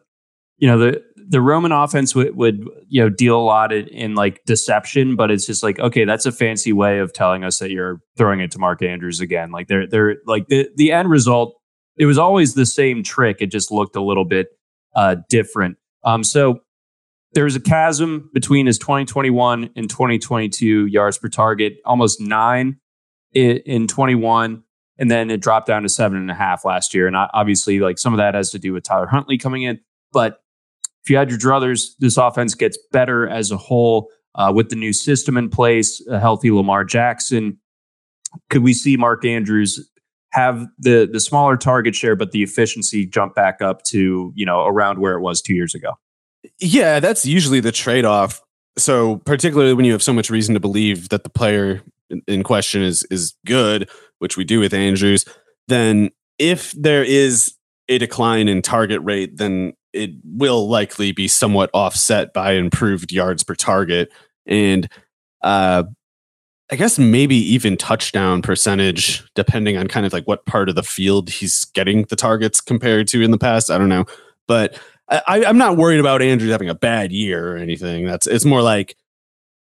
[0.56, 4.14] you know, the the Roman offense would, would you know deal a lot in, in,
[4.14, 7.70] like deception, but it's just like okay, that's a fancy way of telling us that
[7.70, 9.50] you're throwing it to Mark Andrews again.
[9.50, 11.54] Like they're they're like the the end result.
[11.96, 13.38] It was always the same trick.
[13.40, 14.48] It just looked a little bit
[14.96, 15.76] uh, different.
[16.04, 16.60] Um, so
[17.32, 22.78] there's a chasm between his 2021 and 2022 yards per target, almost nine
[23.32, 24.62] in, in 21,
[24.98, 27.06] and then it dropped down to seven and a half last year.
[27.06, 29.80] And obviously, like some of that has to do with Tyler Huntley coming in,
[30.12, 30.38] but
[31.04, 34.76] if you had your druthers, this offense gets better as a whole uh, with the
[34.76, 37.58] new system in place, a healthy Lamar Jackson.
[38.48, 39.88] Could we see Mark Andrews
[40.32, 44.64] have the the smaller target share, but the efficiency jump back up to you know
[44.64, 45.92] around where it was two years ago?
[46.58, 48.42] Yeah, that's usually the trade off.
[48.76, 51.82] So particularly when you have so much reason to believe that the player
[52.26, 53.88] in question is is good,
[54.18, 55.26] which we do with Andrews,
[55.68, 57.54] then if there is
[57.88, 63.42] a decline in target rate, then it will likely be somewhat offset by improved yards
[63.44, 64.12] per target
[64.46, 64.88] and
[65.42, 65.84] uh,
[66.70, 70.82] I guess maybe even touchdown percentage, depending on kind of like what part of the
[70.82, 73.70] field he's getting the targets compared to in the past.
[73.70, 74.06] I don't know,
[74.48, 74.78] but
[75.08, 78.06] I, I'm not worried about Andrews having a bad year or anything.
[78.06, 78.96] That's it's more like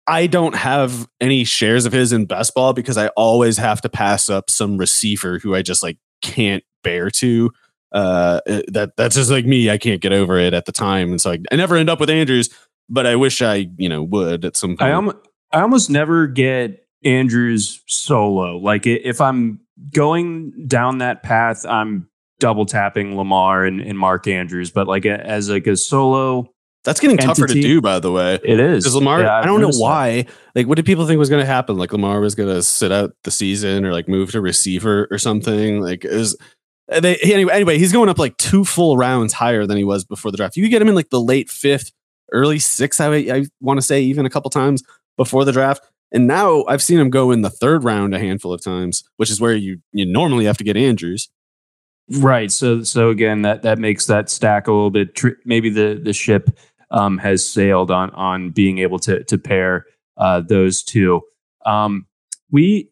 [0.06, 3.88] I don't have any shares of his in best ball because I always have to
[3.88, 7.50] pass up some receiver who I just like can't bear to
[7.94, 9.70] uh, eh, that that's just like me.
[9.70, 12.00] I can't get over it at the time, and so I, I never end up
[12.00, 12.50] with Andrews.
[12.90, 14.82] But I wish I, you know, would at some point.
[14.82, 15.20] I, om-
[15.52, 18.58] I almost never get Andrews solo.
[18.58, 19.60] Like if I'm
[19.94, 22.08] going down that path, I'm
[22.40, 24.70] double tapping Lamar and, and Mark Andrews.
[24.70, 26.52] But like a, as like a solo
[26.84, 27.40] that's getting entity.
[27.40, 28.38] tougher to do, by the way.
[28.44, 28.84] It is.
[28.84, 30.22] Because Lamar, yeah, I don't know why.
[30.22, 30.32] That.
[30.54, 31.76] Like, what did people think was going to happen?
[31.76, 35.16] Like, Lamar was going to sit out the season or like move to receiver or
[35.16, 35.80] something.
[35.80, 36.44] Like, it was uh,
[36.88, 40.30] they, anyway, anyway, he's going up like two full rounds higher than he was before
[40.30, 40.56] the draft.
[40.56, 41.92] You could get him in like the late fifth,
[42.32, 43.00] early sixth.
[43.00, 44.82] I, I want to say even a couple times
[45.16, 45.82] before the draft.
[46.12, 49.30] And now I've seen him go in the third round a handful of times, which
[49.30, 51.28] is where you you normally have to get Andrews.
[52.08, 52.52] Right.
[52.52, 55.18] So so again, that that makes that stack a little bit.
[55.44, 56.56] Maybe the the ship
[56.90, 61.22] um, has sailed on on being able to to pair uh, those two.
[61.66, 62.06] Um,
[62.50, 62.90] we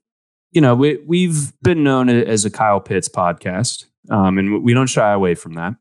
[0.52, 4.86] you know, we, we've been known as a Kyle Pitts podcast, um, and we don't
[4.86, 5.74] shy away from that.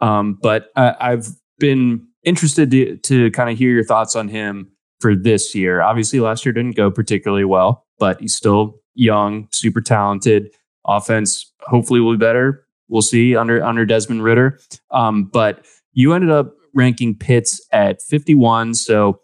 [0.00, 5.14] Um, but I've been interested to, to kind of hear your thoughts on him for
[5.14, 5.80] this year.
[5.80, 10.50] Obviously, last year didn't go particularly well, but he's still young, super talented.
[10.86, 12.66] Offense hopefully will be better.
[12.88, 14.60] We'll see under under Desmond Ridder.
[14.90, 19.20] Um, but you ended up ranking Pitts at 51, so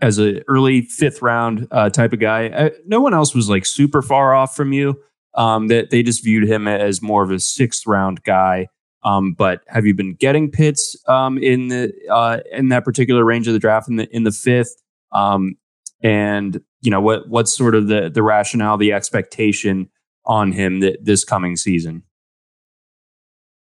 [0.00, 2.46] as an early fifth round uh, type of guy.
[2.46, 5.00] I, no one else was like super far off from you.
[5.36, 8.68] Um, that they just viewed him as more of a sixth round guy.
[9.02, 13.48] Um, but have you been getting Pitts um, in the uh, in that particular range
[13.48, 14.80] of the draft in the in the fifth?
[15.12, 15.56] Um,
[16.02, 19.90] and you know what what's sort of the the rationale, the expectation
[20.24, 22.04] on him that this coming season?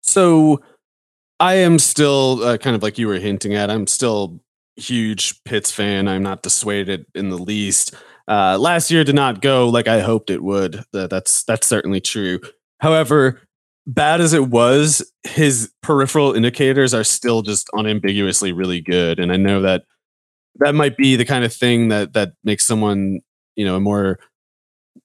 [0.02, 0.62] So
[1.40, 3.72] I am still uh, kind of like you were hinting at.
[3.72, 4.42] I'm still
[4.76, 6.08] huge Pitts fan.
[6.08, 7.94] I'm not dissuaded in the least.
[8.28, 10.84] Uh, last year did not go like I hoped it would.
[10.94, 12.40] That's that's certainly true.
[12.80, 13.42] However,
[13.88, 19.20] bad as it was, his peripheral indicators are still just unambiguously really good.
[19.20, 19.84] And I know that
[20.56, 23.22] that might be the kind of thing that that makes someone,
[23.56, 24.20] you know, a more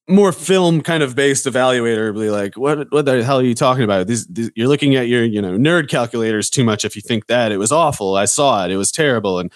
[0.09, 3.83] more film kind of based evaluator be like, what what the hell are you talking
[3.83, 4.07] about?
[4.07, 7.27] These, these, you're looking at your, you know, nerd calculators too much if you think
[7.27, 7.53] that.
[7.53, 8.15] It was awful.
[8.15, 8.71] I saw it.
[8.71, 9.39] It was terrible.
[9.39, 9.53] And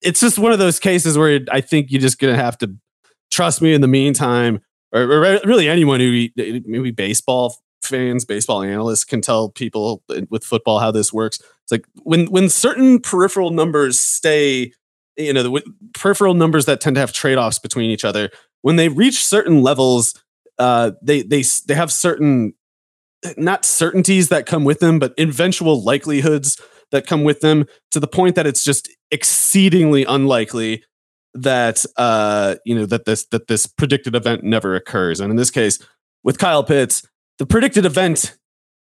[0.00, 2.74] it's just one of those cases where I think you're just gonna have to
[3.30, 4.60] trust me in the meantime,
[4.92, 10.78] or, or really anyone who maybe baseball fans, baseball analysts can tell people with football
[10.78, 11.40] how this works.
[11.62, 14.72] It's like when when certain peripheral numbers stay,
[15.16, 15.62] you know, the
[15.92, 18.30] peripheral numbers that tend to have trade offs between each other.
[18.62, 20.14] When they reach certain levels,
[20.58, 22.54] uh, they they they have certain
[23.36, 28.06] not certainties that come with them, but eventual likelihoods that come with them to the
[28.06, 30.84] point that it's just exceedingly unlikely
[31.34, 35.50] that uh you know that this that this predicted event never occurs and in this
[35.50, 35.78] case
[36.24, 37.06] with Kyle Pitts
[37.38, 38.36] the predicted event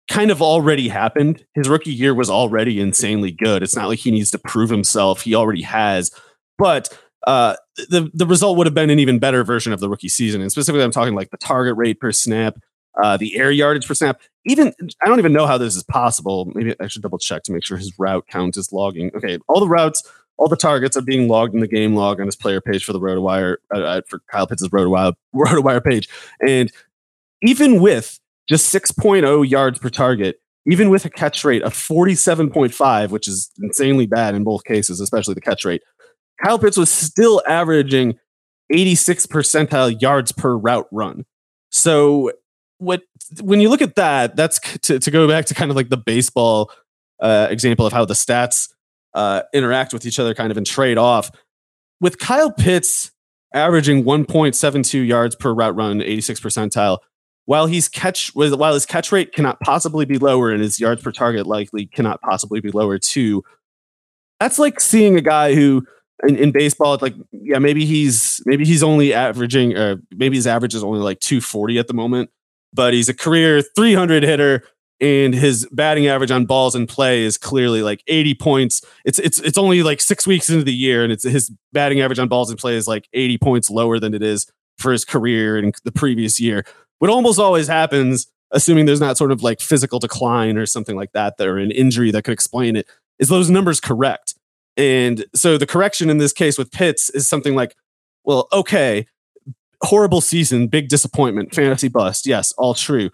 [0.09, 1.45] kind of already happened.
[1.55, 3.63] His rookie year was already insanely good.
[3.63, 5.21] It's not like he needs to prove himself.
[5.21, 6.11] He already has.
[6.57, 7.55] But uh,
[7.89, 10.41] the the result would have been an even better version of the rookie season.
[10.41, 12.57] And specifically, I'm talking like the target rate per snap,
[13.01, 14.21] uh, the air yardage per snap.
[14.45, 16.51] Even I don't even know how this is possible.
[16.53, 19.11] Maybe I should double check to make sure his route count is logging.
[19.15, 20.03] Okay, all the routes,
[20.37, 22.93] all the targets are being logged in the game log on his player page for
[22.93, 26.09] the RotoWire uh, uh for Kyle Pitts' RotoWire RotoWire page.
[26.45, 26.71] And
[27.41, 28.19] even with
[28.49, 34.05] just 6.0 yards per target, even with a catch rate of 47.5, which is insanely
[34.05, 35.81] bad in both cases, especially the catch rate.
[36.43, 38.19] Kyle Pitts was still averaging
[38.69, 41.25] 86 percentile yards per route run.
[41.71, 42.31] So
[42.79, 43.03] what
[43.41, 45.97] when you look at that, that's to, to go back to kind of like the
[45.97, 46.71] baseball
[47.21, 48.69] uh, example of how the stats
[49.13, 51.31] uh, interact with each other, kind of and trade off.
[52.01, 53.11] With Kyle Pitts
[53.53, 56.97] averaging 1.72 yards per route run, 86 percentile,
[57.45, 61.11] while he's catch while his catch rate cannot possibly be lower and his yards per
[61.11, 63.43] target likely cannot possibly be lower too.
[64.39, 65.85] That's like seeing a guy who
[66.27, 70.75] in, in baseball, like yeah, maybe he's maybe he's only averaging, uh, maybe his average
[70.75, 72.29] is only like 240 at the moment,
[72.73, 74.63] but he's a career 300 hitter,
[75.01, 78.81] and his batting average on balls in play is clearly like 80 points.
[79.05, 82.19] It's it's it's only like six weeks into the year, and it's his batting average
[82.19, 84.47] on balls in play is like 80 points lower than it is
[84.79, 86.65] for his career in the previous year
[87.03, 91.11] what almost always happens, assuming there's not sort of like physical decline or something like
[91.11, 92.87] that, or an injury that could explain it,
[93.19, 94.32] is those numbers correct?
[94.75, 97.75] And so the correction in this case with Pitts is something like,
[98.23, 99.05] well, okay,
[99.83, 102.25] horrible season, big disappointment, fantasy bust.
[102.25, 103.09] Yes, all true.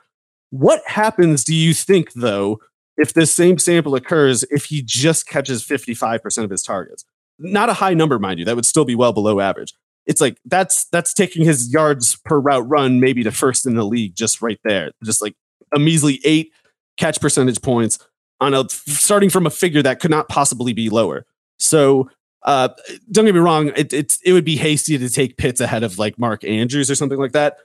[0.51, 2.59] What happens, do you think, though,
[2.97, 7.05] if this same sample occurs if he just catches 55% of his targets?
[7.37, 8.45] Not a high number, mind you.
[8.45, 9.73] That would still be well below average
[10.09, 13.85] it's like that's that's taking his yards per route run maybe to first in the
[13.85, 14.91] league just right there.
[15.03, 15.35] Just like
[15.73, 16.51] a measly eight
[16.97, 17.99] catch percentage points
[18.41, 21.27] on a starting from a figure that could not possibly be lower.
[21.59, 22.09] So
[22.43, 22.69] uh,
[23.11, 25.97] don't get me wrong, it, it's it would be hasty to take Pitts ahead of
[25.97, 27.57] like Mark Andrews or something like that.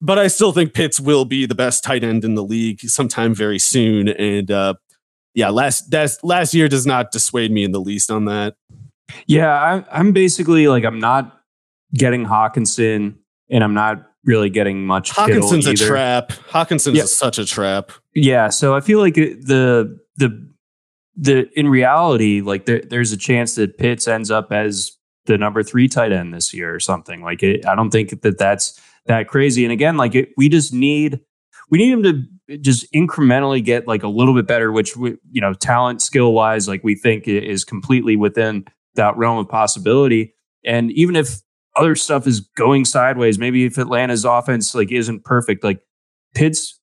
[0.00, 3.34] But I still think Pitts will be the best tight end in the league sometime
[3.34, 4.08] very soon.
[4.08, 4.74] And uh,
[5.34, 8.54] yeah, last last last year does not dissuade me in the least on that.
[9.26, 11.40] Yeah, I'm, I'm basically like I'm not
[11.94, 13.14] getting Hockenson,
[13.50, 15.10] and I'm not really getting much.
[15.10, 16.28] Hockenson's a trap.
[16.50, 17.04] Hockenson yeah.
[17.04, 17.92] such a trap.
[18.14, 20.48] Yeah, so I feel like the the
[21.20, 24.92] the in reality, like there, there's a chance that Pitts ends up as
[25.26, 27.22] the number three tight end this year or something.
[27.22, 29.64] Like it, I don't think that that's that crazy.
[29.64, 31.20] And again, like it, we just need
[31.70, 35.40] we need him to just incrementally get like a little bit better, which we, you
[35.40, 38.64] know, talent skill wise, like we think is completely within
[38.94, 40.34] that realm of possibility.
[40.64, 41.42] And even if
[41.78, 43.38] other stuff is going sideways.
[43.38, 45.80] Maybe if Atlanta's offense like isn't perfect, like
[46.34, 46.78] Pitts,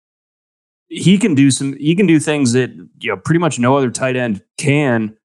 [0.96, 3.92] he can do some, he can do things that you know pretty much no other
[3.92, 5.16] tight end can.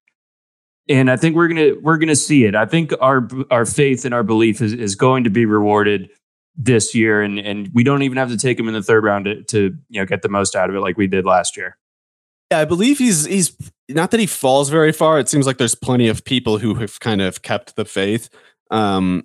[0.89, 2.55] And I think we're gonna we're gonna see it.
[2.55, 6.09] I think our our faith and our belief is is going to be rewarded
[6.57, 9.25] this year, and and we don't even have to take him in the third round
[9.25, 11.77] to, to you know get the most out of it like we did last year.
[12.51, 13.55] Yeah, I believe he's he's
[13.87, 15.19] not that he falls very far.
[15.19, 18.29] It seems like there's plenty of people who have kind of kept the faith.
[18.71, 19.23] Um,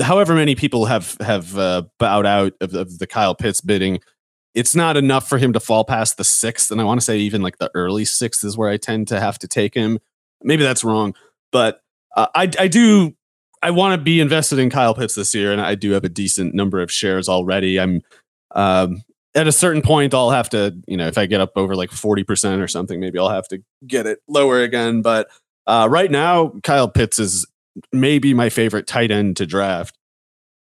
[0.00, 4.00] however many people have have uh, bowed out of, of, the Kyle Pitts bidding,
[4.56, 6.70] it's not enough for him to fall past the sixth.
[6.70, 9.20] And I want to say even like the early sixth is where I tend to
[9.20, 9.98] have to take him.
[10.42, 11.14] Maybe that's wrong,
[11.52, 11.82] but
[12.16, 13.14] uh, I, I do.
[13.62, 16.08] I want to be invested in Kyle Pitts this year, and I do have a
[16.08, 17.78] decent number of shares already.
[17.78, 18.02] I'm
[18.54, 19.02] um,
[19.34, 21.90] at a certain point, I'll have to, you know, if I get up over like
[21.90, 25.02] 40% or something, maybe I'll have to get it lower again.
[25.02, 25.28] But
[25.66, 27.46] uh, right now, Kyle Pitts is
[27.92, 29.98] maybe my favorite tight end to draft.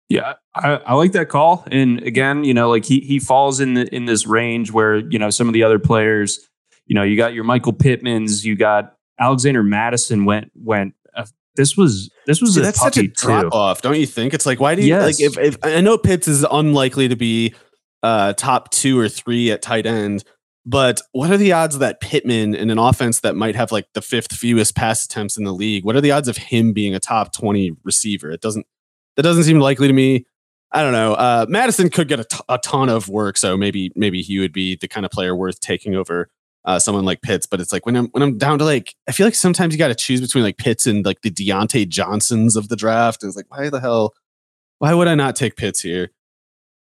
[0.07, 1.65] Yeah, I, I, like that call.
[1.71, 5.17] And again, you know, like he he falls in the in this range where you
[5.17, 6.39] know some of the other players,
[6.85, 10.93] you know, you got your Michael Pittmans, you got Alexander Mattison went went.
[11.15, 11.25] Uh,
[11.55, 13.49] this was this was See, a that's such a drop too.
[13.49, 14.33] off, don't you think?
[14.33, 15.03] It's like why do you yes.
[15.03, 17.53] like if, if I know Pitts is unlikely to be
[18.03, 20.23] uh top two or three at tight end,
[20.65, 24.01] but what are the odds that Pittman in an offense that might have like the
[24.01, 25.83] fifth fewest pass attempts in the league?
[25.83, 28.29] What are the odds of him being a top twenty receiver?
[28.29, 28.67] It doesn't
[29.15, 30.25] that doesn't seem likely to me.
[30.73, 31.13] I don't know.
[31.13, 34.51] Uh, Mattison could get a, t- a ton of work, so maybe maybe he would
[34.51, 36.29] be the kind of player worth taking over
[36.65, 37.45] uh, someone like Pitts.
[37.45, 39.77] But it's like when I'm when I'm down to like, I feel like sometimes you
[39.77, 43.21] got to choose between like Pitts and like the Diontae Johnsons of the draft.
[43.21, 44.13] And it's like, why the hell?
[44.79, 46.09] Why would I not take Pitts here?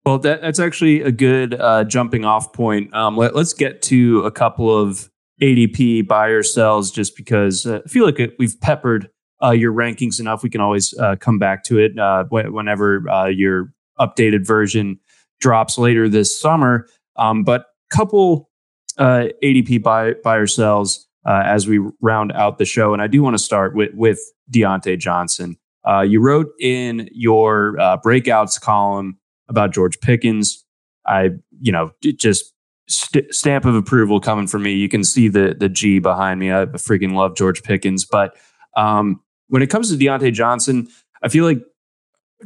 [0.05, 2.93] Well, that, that's actually a good uh, jumping off point.
[2.95, 5.11] Um, let, us get to a couple of
[5.41, 9.09] ADP buyer sells, just because uh, I feel like it, we've peppered
[9.45, 10.43] uh, your rankings enough.
[10.43, 14.99] We can always uh, come back to it uh, whenever uh, your updated version
[15.41, 16.89] drops later this summer.
[17.17, 18.51] Um, but couple
[18.99, 23.35] uh, ADP buy, buy sells as we round out the show, and I do want
[23.35, 24.21] to start with with
[24.51, 25.57] Diontae Johnson.
[26.05, 29.19] you wrote in your breakouts column
[29.49, 30.65] about George Pickens.
[31.07, 31.31] I,
[31.61, 32.55] you know, just
[32.89, 34.73] st- stamp of approval coming from me.
[34.73, 36.53] You can see the the G behind me.
[36.53, 38.37] I freaking love George Pickens, but
[38.77, 40.89] um, when it comes to Diontae Johnson,
[41.23, 41.63] I feel like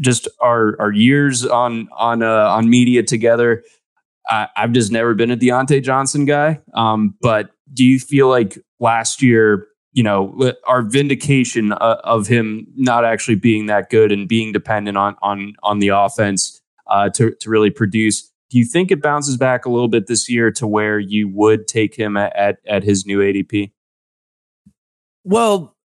[0.00, 3.62] just our our years on on uh, on media together.
[4.30, 6.60] I, have just never been a Diontae Johnson guy.
[6.74, 12.66] Um, but do you feel like last year, you know, our vindication uh, of him
[12.76, 17.34] not actually being that good and being dependent on on on the offense uh, to
[17.40, 18.30] to really produce?
[18.50, 21.66] Do you think it bounces back a little bit this year to where you would
[21.66, 23.72] take him at at, at his new ADP?
[25.24, 25.76] Well,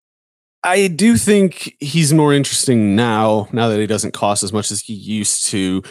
[0.64, 4.82] I do think he's more interesting now, now that he doesn't cost as much as
[4.82, 5.84] he used to.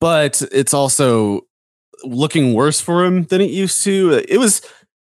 [0.00, 1.42] But it's also
[2.04, 4.24] looking worse for him than it used to.
[4.26, 4.62] It was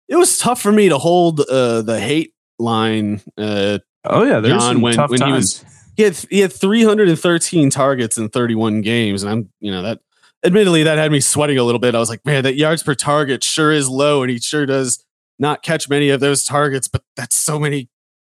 [0.09, 3.20] it was tough for me to hold uh, the hate line.
[3.36, 5.61] Uh, oh yeah, there's John, when, tough when times.
[5.61, 5.64] he was
[5.97, 10.01] he had he had 313 targets in 31 games, and I'm you know that
[10.44, 11.94] admittedly that had me sweating a little bit.
[11.94, 15.05] I was like, man, that yards per target sure is low, and he sure does
[15.38, 17.90] not catch many of those targets, but that's so many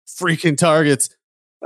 [0.08, 1.10] freaking targets.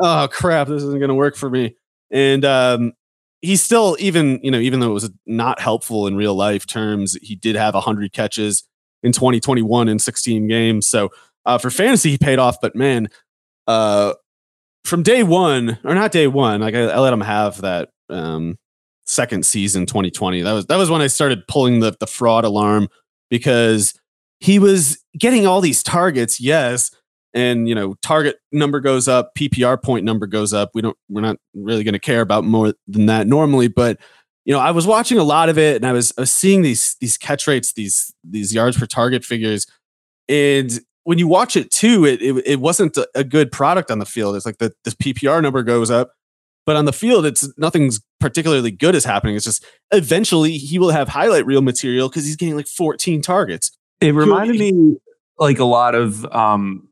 [0.03, 1.77] Oh crap, this isn't going to work for me.
[2.11, 2.93] And um,
[3.41, 7.17] he's still even you know even though it was not helpful in real life terms,
[7.23, 8.65] he did have 100 catches
[9.03, 10.87] in 2021 in 16 games.
[10.87, 11.11] So
[11.45, 12.61] uh, for fantasy, he paid off.
[12.61, 13.09] But man,
[13.67, 14.15] uh,
[14.85, 18.59] from day one or not day one, like I, I let him have that um,
[19.05, 20.43] second season 2020.
[20.43, 22.89] That was that was when I started pulling the the fraud alarm
[23.31, 23.95] because
[24.41, 26.41] he was getting all these targets.
[26.41, 26.91] Yes,
[27.35, 30.71] and you know target number goes up ppr point number goes up.
[30.75, 33.99] We don't we're not really going to care about more than that normally but
[34.45, 36.63] you know i was watching a lot of it and i was, I was seeing
[36.63, 39.67] these these catch rates these these yards per target figures.
[40.29, 40.71] And
[41.05, 44.37] when you watch it too it it, it wasn't a, good product on the field.
[44.37, 46.13] It's like the this ppr number goes up
[46.65, 49.37] but on the field it's nothing's particularly good is happening.
[49.37, 53.73] It's just eventually he will have highlight reel material because he's getting like 14 targets.
[54.01, 54.97] It reminded me
[55.39, 56.89] like a lot of um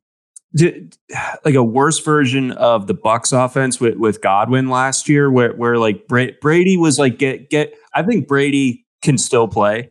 [0.55, 0.97] did,
[1.45, 5.79] like a worse version of the Bucs offense with, with Godwin last year, where where
[5.79, 7.75] like Bra- Brady was like get get.
[7.95, 9.91] I think Brady can still play,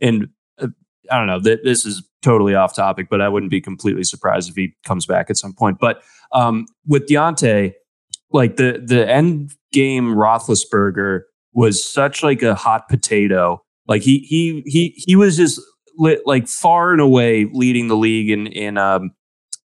[0.00, 0.28] and
[0.60, 0.68] uh,
[1.10, 4.50] I don't know that this is totally off topic, but I wouldn't be completely surprised
[4.50, 5.78] if he comes back at some point.
[5.80, 7.72] But um, with Diontae,
[8.32, 11.22] like the the end game Roethlisberger
[11.52, 13.62] was such like a hot potato.
[13.86, 15.60] Like he he he he was just
[15.98, 19.12] like far and away leading the league in in um,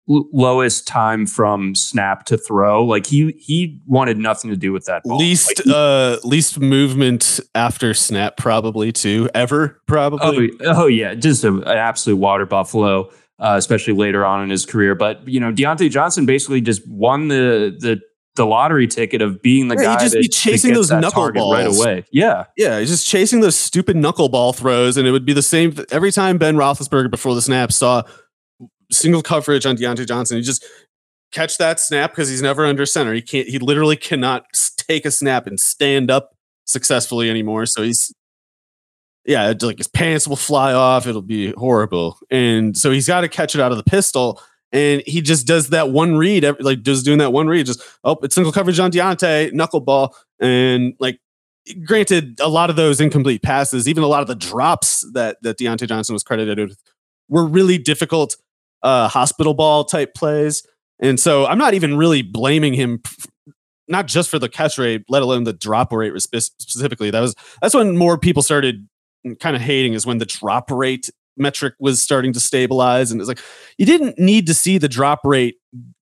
[0.07, 2.83] lowest time from snap to throw.
[2.83, 5.03] Like he he wanted nothing to do with that.
[5.03, 5.17] Ball.
[5.17, 10.51] Least like uh least movement after snap probably too ever probably.
[10.61, 13.09] Oh, oh yeah, just a, an absolute water buffalo.
[13.39, 17.27] Uh, especially later on in his career, but you know Diontae Johnson basically just won
[17.27, 18.01] the the
[18.35, 21.67] the lottery ticket of being the yeah, guy just that, be chasing those knuckleballs right
[21.67, 22.05] away.
[22.11, 25.75] Yeah, yeah, he's just chasing those stupid knuckleball throws, and it would be the same
[25.91, 28.01] every time Ben Roethlisberger before the snap saw
[28.91, 30.37] single coverage on Diontae Johnson.
[30.37, 30.65] He just
[31.31, 33.13] catch that snap because he's never under center.
[33.13, 33.47] He can't.
[33.47, 34.45] He literally cannot
[34.77, 36.35] take a snap and stand up
[36.65, 37.65] successfully anymore.
[37.65, 38.13] So he's
[39.27, 41.05] yeah, like his pants will fly off.
[41.05, 42.17] It'll be horrible.
[42.31, 44.41] And so he's got to catch it out of the pistol.
[44.71, 48.17] And he just does that one read, like just doing that one read, just, oh,
[48.23, 50.13] it's single coverage on Diontae, knuckleball.
[50.39, 51.19] And like,
[51.85, 55.57] granted, a lot of those incomplete passes, even a lot of the drops that, that
[55.57, 56.81] Diontae Johnson was credited with,
[57.27, 58.37] were really difficult
[58.87, 60.65] uh, hospital ball type plays.
[60.99, 63.01] And so I'm not even really blaming him
[63.89, 67.11] not just for the catch rate, let alone the drop rate specifically.
[67.11, 68.87] That was that's when more people started
[69.39, 73.27] kind of hating is when the drop rate metric was starting to stabilize, and it's
[73.27, 73.41] like
[73.77, 75.55] you didn't need to see the drop rate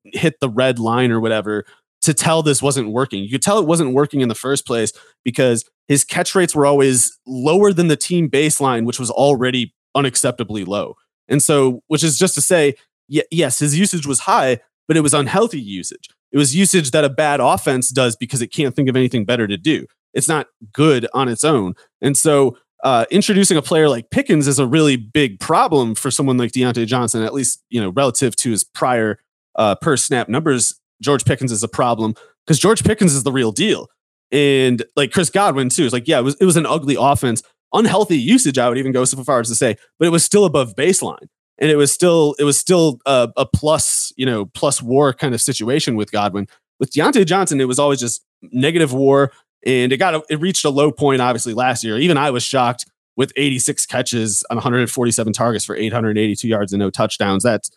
[0.05, 1.65] hit the red line or whatever
[2.03, 3.23] to tell this wasn't working.
[3.23, 4.91] You could tell it wasn't working in the first place
[5.23, 10.67] because his catch rates were always lower than the team baseline, which was already unacceptably
[10.67, 10.95] low.
[11.27, 12.75] And so, which is just to say,
[13.07, 16.09] yes, his usage was high, but it was unhealthy usage.
[16.31, 19.47] It was usage that a bad offense does because it can't think of anything better
[19.47, 19.85] to do.
[20.13, 21.73] It's not good on its own.
[22.01, 26.37] And so uh, introducing a player like Pickens is a really big problem for someone
[26.37, 29.19] like Diontae Johnson, at least, you know, relative to his prior
[29.55, 30.79] uh, per snap numbers.
[31.01, 32.13] George Pickens is a problem
[32.45, 33.87] because George Pickens is the real deal.
[34.31, 37.43] And like Chris Godwin, too, is like, yeah, it was, it was an ugly offense.
[37.75, 40.45] Unhealthy usage, I would even go so far as to say, but it was still
[40.45, 44.81] above baseline and it was still it was still a, a, plus you know plus
[44.81, 46.47] war kind of situation with Godwin.
[46.79, 49.31] With Diontae Johnson, it was always just negative war,
[49.65, 51.97] and it got a, it reached a low point obviously last year.
[51.97, 56.89] Even I was shocked with 86 catches on 147 targets for 882 yards and no
[56.89, 57.43] touchdowns.
[57.43, 57.69] That's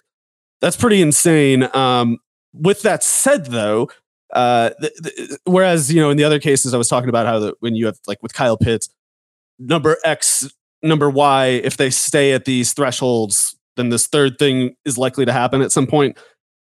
[0.61, 1.69] that's pretty insane.
[1.75, 2.19] Um,
[2.53, 3.89] with that said, though,
[4.33, 7.39] uh, th- th- whereas you know in the other cases I was talking about how
[7.39, 8.89] the, when you have like with Kyle Pitts,
[9.59, 10.49] number X,
[10.83, 15.33] number Y, if they stay at these thresholds then this third thing is likely to
[15.33, 16.19] happen at some point.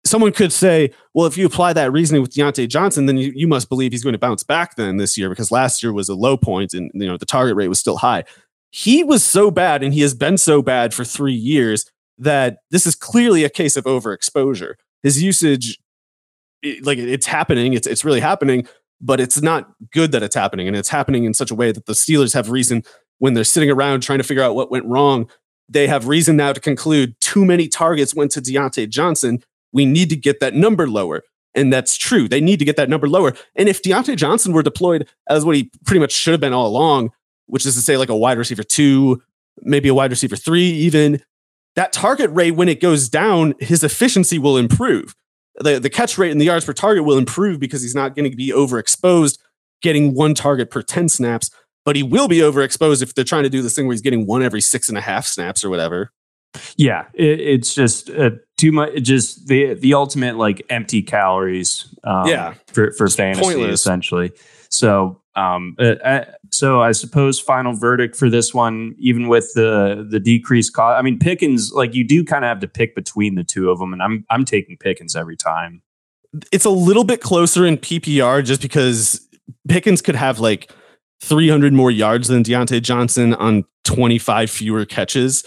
[0.06, 3.48] Someone could say, well, if you apply that reasoning with Diontae Johnson, then you, you
[3.48, 6.16] must believe he's going to bounce back then this year because last year was a
[6.16, 8.24] low point and you know the target rate was still high.
[8.72, 11.86] He was so bad and he has been so bad for three years
[12.18, 14.76] that this is clearly a case of overexposure.
[15.02, 15.80] His usage,
[16.82, 18.68] like it's happening, it's it's really happening,
[19.02, 21.86] but it's not good that it's happening, and it's happening in such a way that
[21.86, 22.84] the Steelers have reason
[23.20, 25.30] when they're sitting around trying to figure out what went wrong
[25.70, 29.44] they have reason now to conclude too many targets went to Diontae Johnson.
[29.72, 31.24] We need to get that number lower.
[31.56, 32.28] And that's true.
[32.28, 33.34] They need to get that number lower.
[33.56, 36.68] And if Diontae Johnson were deployed as what he pretty much should have been all
[36.68, 37.12] along,
[37.46, 39.22] which is to say, like a wide receiver two,
[39.62, 41.22] maybe a wide receiver three, even,
[41.76, 45.16] that target rate, when it goes down, his efficiency will improve.
[45.60, 48.30] The, the catch rate and the yards per target will improve because he's not going
[48.30, 49.38] to be overexposed,
[49.82, 51.52] getting one target per 10 snaps
[51.86, 54.28] but he will be overexposed if they're trying to do this thing where he's getting
[54.28, 56.12] one every six and a half snaps or whatever.
[56.76, 59.02] Yeah, it, it's just uh, too much.
[59.02, 61.88] Just the the ultimate like empty calories.
[62.04, 63.82] Um, yeah, for for fantasy pointless.
[63.82, 64.32] essentially.
[64.70, 70.08] So um, uh, uh, so I suppose final verdict for this one, even with the
[70.10, 70.98] the decreased cost.
[70.98, 73.80] I mean, Pickens, like you do kind of have to pick between the two of
[73.80, 75.82] them, and I'm I'm taking Pickens every time.
[76.52, 79.28] It's a little bit closer in PPR just because
[79.68, 80.72] Pickens could have like
[81.22, 85.44] 300 more yards than Diontae Johnson on 25 fewer catches.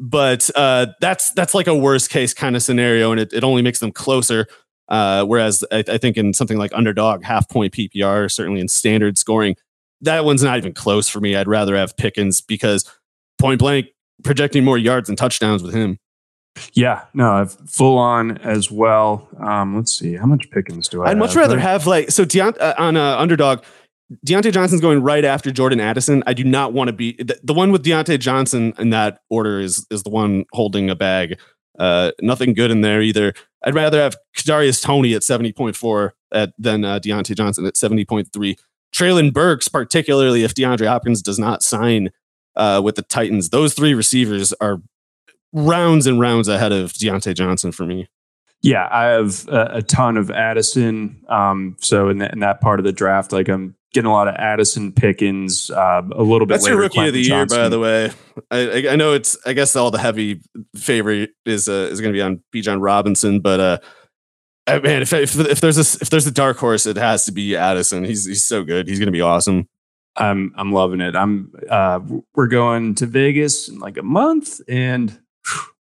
[0.00, 3.62] But uh, that's that's like a worst case kind of scenario, and it, it only
[3.62, 4.46] makes them closer.
[4.88, 9.16] Uh, whereas I, I, think in something like underdog, half point PPR, certainly in standard
[9.16, 9.56] scoring,
[10.02, 11.34] that one's not even close for me.
[11.34, 12.90] I'd rather have Pickens because
[13.38, 13.86] point blank
[14.22, 15.98] projecting more yards and touchdowns with him.
[16.72, 19.28] Yeah, no, I've full on as well.
[19.40, 21.06] Um, let's see, how much Pickens do I?
[21.06, 21.18] I'd have?
[21.18, 23.62] much rather have like so Deont- uh, on uh, underdog.
[24.24, 26.22] Diontae Johnson's going right after Jordan Addison.
[26.26, 29.58] I do not want to be the, the, one with Diontae Johnson in that order
[29.58, 31.40] is is the one holding a bag.
[31.78, 33.34] Uh, nothing good in there either.
[33.64, 38.58] I'd rather have Kadarius Toney at 70.4 at, than uh, Diontae Johnson at 70.3.
[38.94, 42.10] Treylon Burks, particularly if DeAndre Hopkins does not sign
[42.56, 44.80] uh, with the Titans, those three receivers are
[45.52, 48.08] rounds and rounds ahead of Diontae Johnson for me.
[48.62, 51.22] Yeah, I have a, a ton of Addison.
[51.28, 54.34] Um, so in, in, that part of the draft, like I'm getting a lot of
[54.34, 55.70] Addison Pickens.
[55.70, 56.54] Uh, a little bit.
[56.54, 57.58] That's later, your rookie Quentin of the Johnson.
[57.58, 58.10] year, by the way.
[58.50, 59.38] I, I, know it's.
[59.46, 60.42] I guess all the heavy
[60.76, 63.78] favorite is uh, is going to be on Bijan Robinson, but uh,
[64.66, 67.32] I, man, if, if if there's a if there's a dark horse, it has to
[67.32, 68.04] be Addison.
[68.04, 68.88] He's he's so good.
[68.88, 69.68] He's going to be awesome.
[70.16, 71.16] I'm I'm loving it.
[71.16, 72.00] I'm uh,
[72.34, 75.18] we're going to Vegas in like a month, and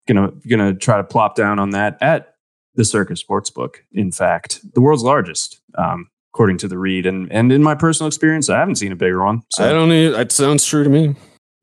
[0.07, 2.35] gonna gonna try to plop down on that at
[2.75, 3.77] the Circa Sportsbook.
[3.93, 5.61] In fact, the world's largest.
[5.77, 7.07] Um, according to the read.
[7.07, 9.43] And and in my personal experience, I haven't seen a bigger one.
[9.53, 10.13] So I don't need.
[10.13, 11.15] It sounds true to me.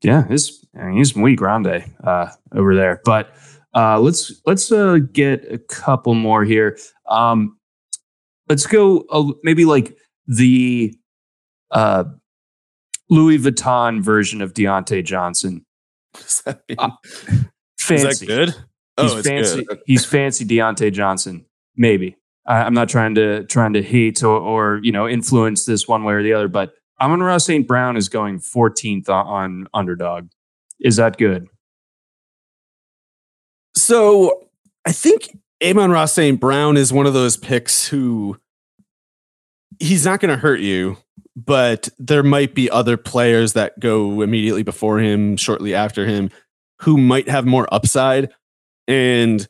[0.02, 3.00] Yeah, he's I mean, he's muy grande uh, over there.
[3.04, 3.34] But
[3.74, 6.78] uh, let's let's uh, get a couple more here.
[7.08, 7.58] Um,
[8.48, 9.96] let's go uh, maybe like
[10.26, 10.94] the
[11.70, 12.04] uh,
[13.10, 15.64] Louis Vuitton version of Diontae Johnson.
[16.46, 16.90] Uh,
[17.78, 18.08] fancy.
[18.08, 18.48] Is that good?
[19.00, 19.64] He's oh, fancy.
[19.64, 19.78] Good.
[19.86, 21.44] He's fancy Diontae Johnson.
[21.76, 22.16] Maybe.
[22.48, 26.02] I, am not trying to trying to hate or, or you know influence this one
[26.02, 27.68] way or the other, but Amon-Ra St.
[27.68, 30.30] Brown is going 14th on, on underdog.
[30.80, 31.46] Is that good?
[33.76, 34.48] So
[34.84, 36.40] I think Amon-Ra St.
[36.40, 38.36] Brown is one of those picks who
[39.78, 40.96] he's not going to hurt you,
[41.36, 46.30] but there might be other players that go immediately before him, shortly after him,
[46.80, 48.32] who might have more upside.
[48.88, 49.46] And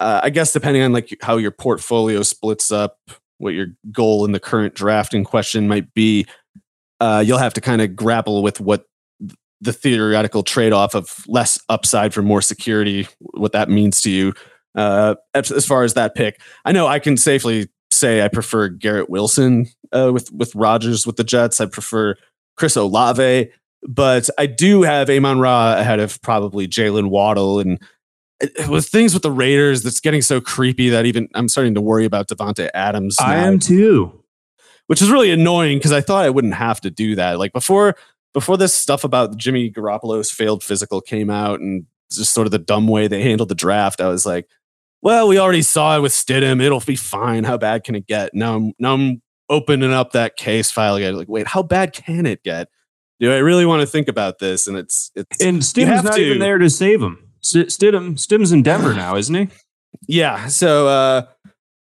[0.00, 2.98] uh, I guess depending on like how your portfolio splits up,
[3.38, 6.26] what your goal in the current draft in question might be,
[7.00, 8.86] uh, you'll have to kind of grapple with what
[9.60, 14.34] the theoretical trade-off of less upside for more security, what that means to you.
[14.74, 18.68] Uh, as, as, far as that pick, I know I can safely say I prefer
[18.68, 21.62] Garrett Wilson uh, with with Rodgers with the Jets.
[21.62, 22.14] I prefer
[22.58, 23.50] Chris Olave,
[23.88, 27.80] but I do have Amon Ra ahead of probably Jaylen Waddle and
[28.68, 32.04] with things with the Raiders, that's getting so creepy that even I'm starting to worry
[32.04, 33.16] about Davante Adams.
[33.20, 34.22] Now, I am too,
[34.86, 37.38] which is really annoying because I thought I wouldn't have to do that.
[37.38, 37.96] Like before,
[38.34, 42.58] before this stuff about Jimmy Garoppolo's failed physical came out and just sort of the
[42.58, 44.48] dumb way they handled the draft, I was like,
[45.02, 46.62] well, we already saw it with Stidham.
[46.62, 47.44] It'll be fine.
[47.44, 48.34] How bad can it get?
[48.34, 51.16] Now I'm now I'm opening up that case file again.
[51.16, 52.68] Like, wait, how bad can it get?
[53.18, 54.66] Do I really want to think about this?
[54.66, 56.20] And it's it's and Stidham's not to.
[56.20, 57.25] even there to save him.
[57.52, 59.48] Stidham, Stidham's in Denver now, isn't he?
[60.06, 60.48] Yeah.
[60.48, 61.26] So, uh,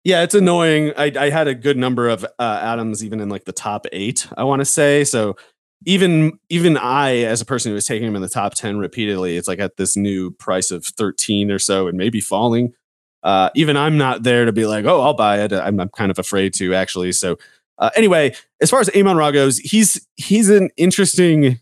[0.05, 0.93] yeah, it's annoying.
[0.97, 4.27] I, I had a good number of uh, Adams even in like the top eight.
[4.37, 5.37] I want to say so.
[5.85, 9.37] Even even I, as a person who was taking him in the top ten repeatedly,
[9.37, 12.73] it's like at this new price of thirteen or so, and maybe falling.
[13.23, 15.53] Uh, even I'm not there to be like, oh, I'll buy it.
[15.53, 17.13] I'm, I'm kind of afraid to actually.
[17.13, 17.39] So
[17.79, 21.61] uh, anyway, as far as Amon Ra goes, he's he's an interesting,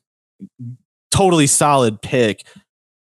[1.11, 2.47] totally solid pick.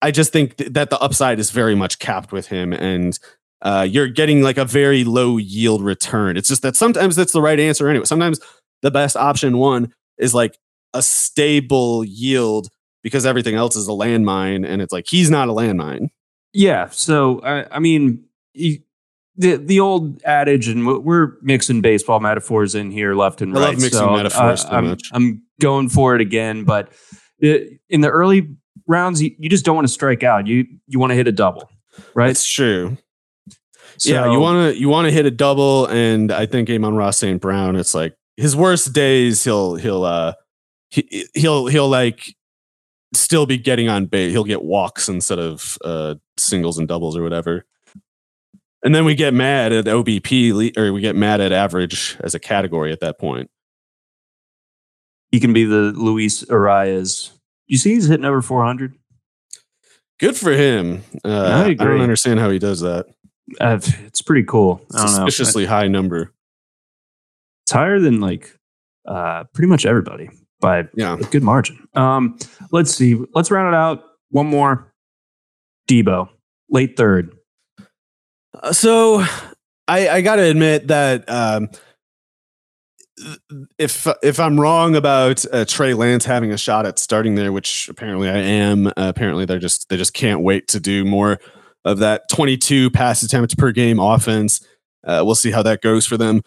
[0.02, 3.18] I just think th- that the upside is very much capped with him, and
[3.62, 6.38] uh, you're getting like a very low yield return.
[6.38, 8.06] It's just that sometimes that's the right answer anyway.
[8.06, 8.40] Sometimes
[8.82, 10.58] the best option one is like
[10.94, 12.70] a stable yield
[13.04, 16.10] because everything else is a landmine, and it's like he's not a landmine.
[16.54, 16.90] Yeah.
[16.90, 18.24] So I, I mean,
[18.54, 18.84] he,
[19.36, 23.68] the the old adage, and we're mixing baseball metaphors in here left and I right.
[23.70, 26.92] Love mixing so, metaphors uh, I'm, I'm, going for it again, but
[27.40, 28.48] in the early
[28.88, 30.48] rounds, you, you just don't want to strike out.
[30.48, 31.70] You you want to hit a double,
[32.14, 32.30] right?
[32.30, 32.98] It's true.
[33.98, 37.12] So, yeah, you want to you want to hit a double, and I think Amon-Ra
[37.12, 37.42] St.
[37.42, 37.76] Brown.
[37.76, 39.44] It's like his worst days.
[39.44, 40.34] He'll he'll uh
[40.90, 42.36] he, he'll he'll like
[43.14, 44.32] still be getting on base.
[44.32, 47.66] He'll get walks instead of uh singles and doubles or whatever.
[48.84, 52.40] And then we get mad at OBP or we get mad at average as a
[52.40, 53.50] category at that point.
[55.32, 57.32] He can be the Luis Arraez
[57.68, 58.96] you see he's hitting over 400?
[60.20, 61.04] Good for him.
[61.24, 63.06] Uh, I, I, don't understand how he does that.
[63.62, 64.82] Uh, it's pretty cool.
[64.92, 66.34] Suspiciously high number.
[67.64, 68.58] It's higher than like
[69.08, 71.16] uh, pretty much everybody by yeah.
[71.16, 71.88] a good margin.
[71.94, 72.38] Um,
[72.72, 73.20] let's see.
[73.34, 74.04] Let's round it out.
[74.32, 74.94] One more.
[75.88, 76.30] Debo,
[76.70, 77.36] late third.
[78.54, 79.24] Uh, so
[79.88, 81.70] I, I got to admit that um,
[83.78, 87.90] if if I'm wrong about uh, Trey Lance having a shot at starting there, which
[87.90, 91.40] apparently I am, uh, apparently they're just they just can't wait to do more
[91.86, 94.66] of that 22 pass attempts per game offense.
[95.06, 96.42] Uh, we'll see how that goes for them.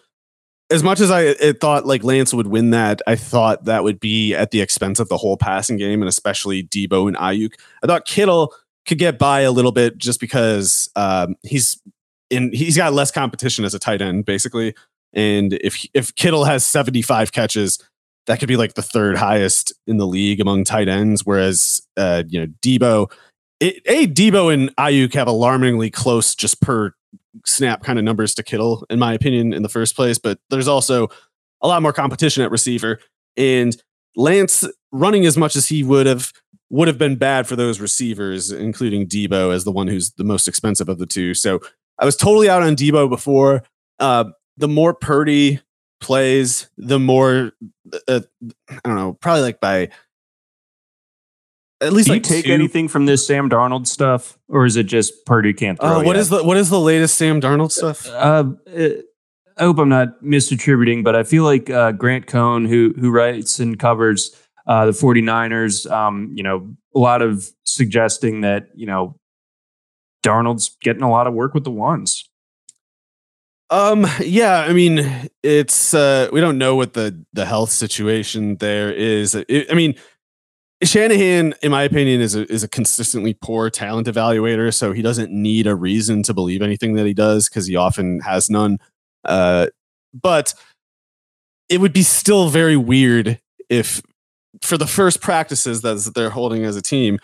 [0.69, 4.33] As much as I thought like Lance would win that, I thought that would be
[4.33, 7.55] at the expense of the whole passing game and especially Debo and Aiyuk.
[7.83, 8.53] I thought Kittle
[8.85, 11.81] could get by a little bit just because um, he's
[12.29, 14.73] in he's got less competition as a tight end basically
[15.13, 17.79] and if if Kittle has 75 catches,
[18.27, 21.25] that could be like the third highest in the league among tight ends.
[21.25, 23.11] Whereas uh, you know, Debo,
[23.59, 26.93] it, a Debo and Aiyuk have alarmingly close just per
[27.45, 30.17] snap kind of numbers to Kittle, in my opinion, in the first place.
[30.17, 31.09] But there's also
[31.61, 32.99] a lot more competition at receiver.
[33.37, 33.75] And
[34.15, 36.33] Lance running as much as he would have
[36.69, 40.47] would have been bad for those receivers, including Debo as the one who's the most
[40.47, 41.33] expensive of the two.
[41.33, 41.59] So
[41.99, 43.63] I was totally out on Debo before.
[43.99, 44.25] Uh,
[44.61, 45.59] the more Purdy
[45.99, 47.51] plays, the more
[48.07, 48.21] uh,
[48.69, 49.89] I don't know, probably like by
[51.81, 52.53] at least Do like you take two.
[52.53, 55.99] anything from this Sam Darnold stuff, or is it just Purdy can't throw?
[55.99, 58.07] Uh, what is the what is the latest Sam Darnold stuff?
[58.07, 58.51] Uh,
[59.57, 63.59] I hope I'm not misattributing, but I feel like uh, Grant Cohn, who who writes
[63.59, 64.35] and covers
[64.67, 69.15] uh, the 49ers, um, you know, a lot of suggesting that you know
[70.23, 72.29] Darnold's getting a lot of work with the ones.
[73.71, 78.91] Um, yeah, I mean, it's uh we don't know what the the health situation there
[78.91, 79.33] is.
[79.33, 79.95] It, I mean,
[80.83, 85.31] Shanahan, in my opinion, is a is a consistently poor talent evaluator, so he doesn't
[85.31, 88.77] need a reason to believe anything that he does because he often has none.
[89.23, 89.67] Uh,
[90.13, 90.53] but
[91.69, 94.01] it would be still very weird if,
[94.61, 97.19] for the first practices that they're holding as a team,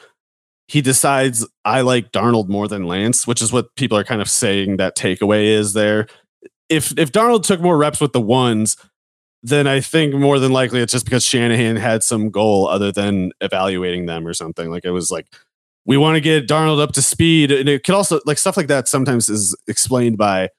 [0.69, 4.29] he decides I like Darnold more than Lance, which is what people are kind of
[4.29, 6.07] saying that takeaway is there
[6.69, 8.77] if if Darnold took more reps with the ones,
[9.43, 13.31] then I think more than likely it's just because Shanahan had some goal other than
[13.41, 14.69] evaluating them or something.
[14.69, 15.27] Like it was like
[15.85, 18.67] we want to get Darnold up to speed, and it could also like stuff like
[18.67, 20.49] that sometimes is explained by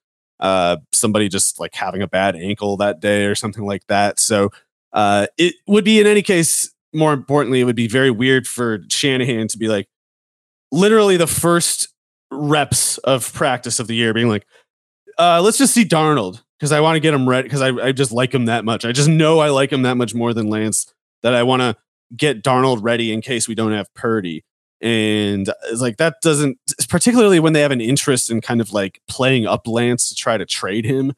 [0.41, 4.19] uh somebody just like having a bad ankle that day or something like that.
[4.19, 4.51] So
[4.93, 8.79] uh it would be in any case more importantly it would be very weird for
[8.89, 9.89] Shanahan to be like
[10.73, 11.89] literally the first
[12.31, 14.47] reps of practice of the year being like
[15.19, 17.93] uh, let's just see Darnold because I want to get him ready because I, I
[17.93, 18.85] just like him that much.
[18.85, 20.93] I just know I like him that much more than Lance
[21.23, 21.77] that I want to
[22.17, 24.45] get Darnold ready in case we don't have Purdy.
[24.81, 26.59] And it's like that doesn't,
[26.89, 30.37] particularly when they have an interest in kind of like playing up Lance to try
[30.37, 31.13] to trade him.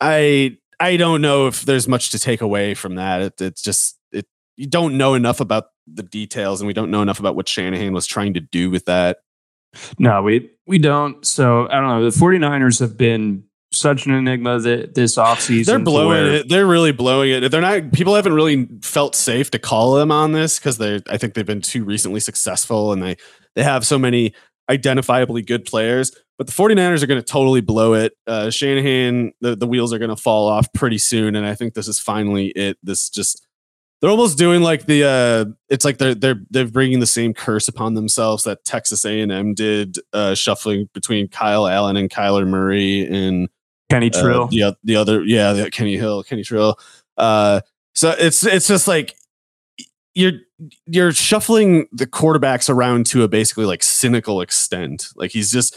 [0.00, 3.22] I I don't know if there's much to take away from that.
[3.22, 7.02] It, it's just it you don't know enough about the details, and we don't know
[7.02, 9.18] enough about what Shanahan was trying to do with that.
[9.98, 11.24] No, we we don't.
[11.26, 12.10] So I don't know.
[12.10, 15.66] The 49ers have been such an enigma that this offseason.
[15.66, 16.48] They're blowing it.
[16.48, 17.50] They're really blowing it.
[17.50, 21.16] They're not people haven't really felt safe to call them on this because they I
[21.16, 23.16] think they've been too recently successful and they
[23.54, 24.34] they have so many
[24.70, 26.12] identifiably good players.
[26.36, 28.12] But the 49ers are going to totally blow it.
[28.26, 31.36] Uh, Shanahan, the, the wheels are going to fall off pretty soon.
[31.36, 32.76] And I think this is finally it.
[32.82, 33.46] This just
[34.00, 37.68] they're almost doing like the uh it's like they're they're they're bringing the same curse
[37.68, 43.48] upon themselves that Texas A&M did uh shuffling between Kyle Allen and Kyler Murray and
[43.90, 44.42] Kenny uh, Trill.
[44.44, 46.78] Uh, the, the other yeah, the Kenny Hill, Kenny Trill.
[47.16, 47.60] Uh
[47.94, 49.16] so it's it's just like
[50.14, 50.32] you're
[50.86, 55.08] you're shuffling the quarterbacks around to a basically like cynical extent.
[55.16, 55.76] Like he's just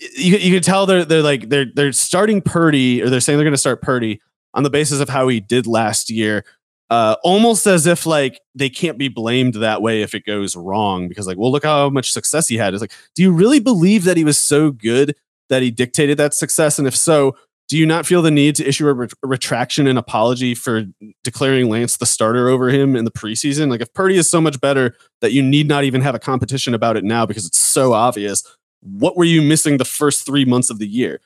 [0.00, 3.44] you, you can tell they're they're like they're they're starting Purdy or they're saying they're
[3.44, 4.20] going to start Purdy
[4.54, 6.44] on the basis of how he did last year
[6.90, 11.08] uh, almost as if like they can't be blamed that way if it goes wrong
[11.08, 12.72] because like well look how much success he had.
[12.72, 15.14] It's like do you really believe that he was so good
[15.48, 16.78] that he dictated that success?
[16.78, 17.36] And if so
[17.68, 20.84] do you not feel the need to issue a, re- a retraction and apology for
[21.22, 23.70] declaring Lance the starter over him in the preseason?
[23.70, 26.72] Like if Purdy is so much better that you need not even have a competition
[26.72, 28.42] about it now because it's so obvious
[28.80, 31.20] what were you missing the first 3 months of the year?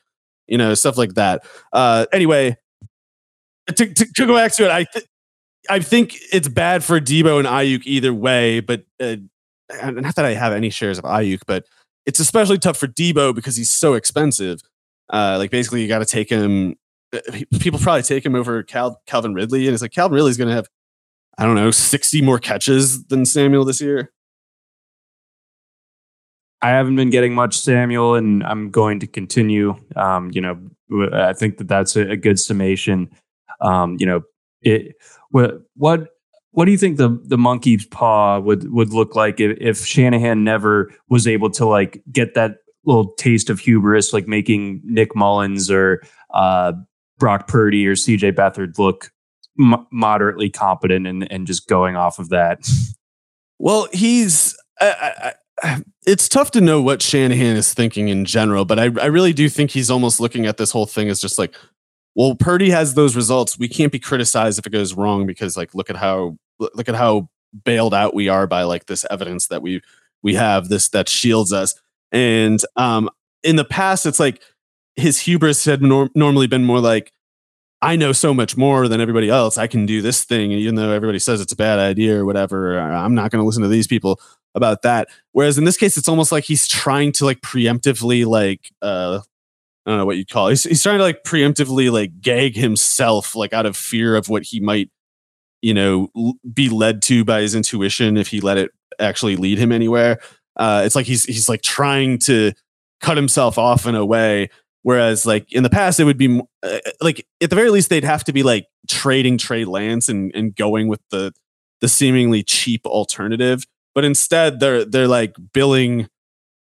[0.47, 1.45] You know stuff like that.
[1.71, 2.57] Uh anyway
[3.67, 5.05] to, to, to, go back to it, I th-
[5.69, 9.15] I think it's bad for Debo and Aiyuk either way, but uh,
[9.83, 11.65] not that I have any shares of Aiyuk, but
[12.05, 14.61] it's especially tough for Debo because he's so expensive.
[15.09, 16.75] Uh, like basically, you got to take him.
[17.13, 17.19] Uh,
[17.59, 20.55] people probably take him over Cal- Calvin Ridley, and it's like Calvin Ridley's going to
[20.55, 20.67] have,
[21.37, 24.11] I don't know, sixty more catches than Samuel this year.
[26.61, 29.75] I haven't been getting much Samuel, and I'm going to continue.
[29.95, 30.57] Um, you know,
[31.13, 33.09] I think that that's a, a good summation.
[33.61, 34.21] Um, you know,
[34.63, 34.95] it
[35.29, 36.09] what what
[36.51, 40.43] what do you think the the monkey's paw would would look like if, if Shanahan
[40.43, 45.71] never was able to like get that little taste of hubris, like making Nick Mullens
[45.71, 46.03] or
[46.33, 46.73] uh,
[47.17, 49.11] Brock Purdy or CJ Beathard look
[49.59, 52.59] m- moderately competent and and just going off of that?
[53.59, 54.57] Well, he's.
[54.79, 59.05] I, I, it's tough to know what Shanahan is thinking in general, but I, I
[59.05, 61.55] really do think he's almost looking at this whole thing as just like,
[62.15, 63.57] well, Purdy has those results.
[63.57, 66.95] We can't be criticized if it goes wrong because like look at how look at
[66.95, 67.29] how
[67.63, 69.81] bailed out we are by like this evidence that we
[70.21, 71.75] we have this that shields us.
[72.11, 73.09] And um
[73.43, 74.41] in the past it's like
[74.95, 77.11] his hubris had nor- normally been more like
[77.81, 79.57] I know so much more than everybody else.
[79.57, 82.79] I can do this thing, even though everybody says it's a bad idea or whatever.
[82.79, 84.21] I'm not going to listen to these people
[84.55, 85.09] about that.
[85.33, 89.19] Whereas in this case, it's almost like he's trying to like preemptively like uh
[89.85, 90.51] I don't know what you call it.
[90.51, 94.43] He's, he's trying to like preemptively like gag himself, like out of fear of what
[94.43, 94.89] he might,
[95.61, 99.57] you know, l- be led to by his intuition if he let it actually lead
[99.57, 100.19] him anywhere.
[100.55, 102.53] Uh, it's like he's he's like trying to
[103.01, 104.49] cut himself off in a way.
[104.83, 108.03] Whereas like in the past, it would be uh, like at the very least they'd
[108.03, 111.33] have to be like trading trade Lance and and going with the
[111.81, 113.63] the seemingly cheap alternative.
[113.95, 116.07] But instead, they're they're like billing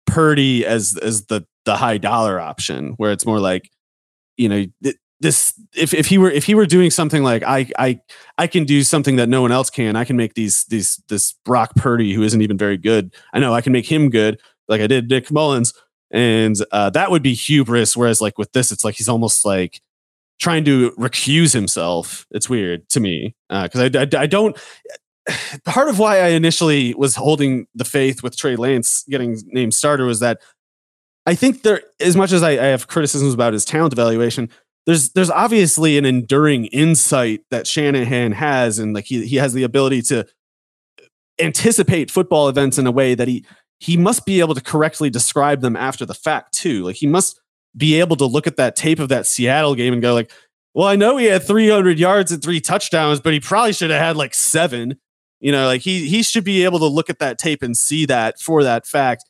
[0.07, 3.71] Purdy as as the the high dollar option where it's more like
[4.37, 4.65] you know
[5.21, 8.01] this if, if he were if he were doing something like I I
[8.37, 11.35] I can do something that no one else can I can make these these this
[11.45, 14.81] Brock Purdy who isn't even very good I know I can make him good like
[14.81, 15.73] I did Nick Mullens,
[16.11, 17.97] And uh, that would be hubris.
[17.97, 19.81] Whereas, like with this, it's like he's almost like
[20.41, 22.27] trying to recuse himself.
[22.31, 24.57] It's weird to me because uh, I, I, I don't.
[25.65, 30.05] Part of why I initially was holding the faith with Trey Lance getting named starter
[30.05, 30.41] was that
[31.27, 34.51] I think there, as much as I, I have criticisms about his talent evaluation,
[34.87, 39.63] there's there's obviously an enduring insight that Shanahan has, and like he he has the
[39.63, 40.27] ability to
[41.41, 43.45] anticipate football events in a way that he
[43.81, 46.85] he must be able to correctly describe them after the fact too.
[46.85, 47.41] Like he must
[47.77, 50.31] be able to look at that tape of that Seattle game and go like,
[50.75, 54.01] well, I know he had 300 yards and three touchdowns, but he probably should have
[54.01, 54.99] had like seven.
[55.45, 58.07] You know, like he he should be able to look at that tape and see
[58.07, 59.25] that for that fact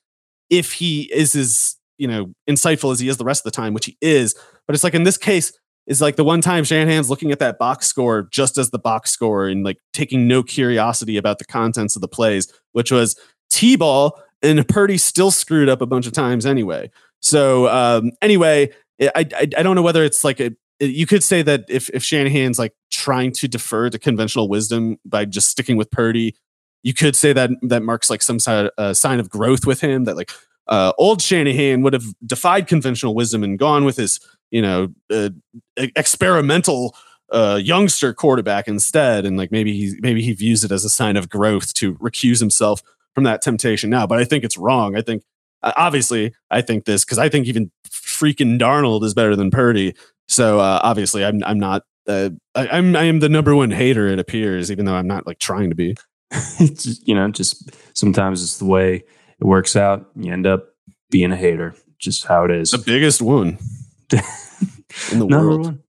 [0.49, 3.75] if he is as you know insightful as he is the rest of the time,
[3.75, 4.37] which he is.
[4.69, 5.53] But it's like in this case,
[5.89, 9.11] is like the one time Shanahan's looking at that box score just as the box
[9.11, 13.19] score and like taking no curiosity about the contents of the plays, which was
[13.51, 16.93] T ball and Purdy still screwed up a bunch of times anyway.
[17.23, 18.71] So um, anyway,
[19.03, 22.03] I, I, I don't know whether it's like a you could say that if if
[22.03, 26.35] Shanahan's like trying to defer to conventional wisdom by just sticking with Purdy,
[26.83, 29.81] you could say that that marks like some sort of, uh, sign of growth with
[29.81, 30.05] him.
[30.05, 30.31] That like
[30.67, 34.21] uh, old Shanahan would have defied conventional wisdom and gone with his
[34.51, 35.31] you know uh,
[35.77, 36.97] experimental
[37.31, 41.17] uh, youngster quarterback instead, and like maybe he maybe he views it as a sign
[41.17, 42.83] of growth to recuse himself
[43.15, 44.07] from that temptation now.
[44.07, 44.97] But I think it's wrong.
[44.97, 45.23] I think
[45.63, 49.95] uh, obviously, I think this because I think even freaking Darnold is better than Purdy.
[50.29, 54.07] So uh, obviously, I'm I'm not uh, I, I'm I am the number one hater.
[54.09, 55.97] It appears, even though I'm not like trying to be.
[56.59, 60.09] just, you know, just sometimes it's the way it works out.
[60.17, 60.69] You end up
[61.11, 61.75] being a hater.
[61.99, 62.71] Just how it is.
[62.71, 63.59] The biggest one
[65.13, 65.65] in the number world.
[65.65, 65.83] one.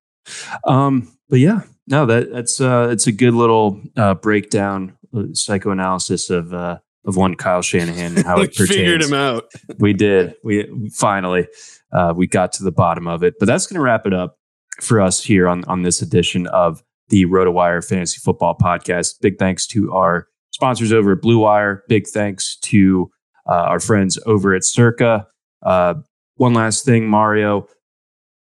[0.66, 6.30] Um, but yeah, no, that that's uh, it's a good little uh, breakdown, uh, psychoanalysis
[6.30, 8.70] of uh, of one Kyle Shanahan and how it pertains.
[8.70, 9.52] Figured him out.
[9.78, 10.36] we did.
[10.44, 11.48] We finally
[11.96, 13.36] uh, we got to the bottom of it.
[13.40, 14.38] But that's going to wrap it up
[14.82, 19.22] for us here on on this edition of the RotoWire Fantasy Football Podcast.
[19.22, 21.84] Big thanks to our sponsors over at Blue Wire.
[21.88, 23.12] Big thanks to
[23.48, 25.28] uh, our friends over at Circa.
[25.64, 25.96] Uh,
[26.36, 27.68] one last thing, Mario.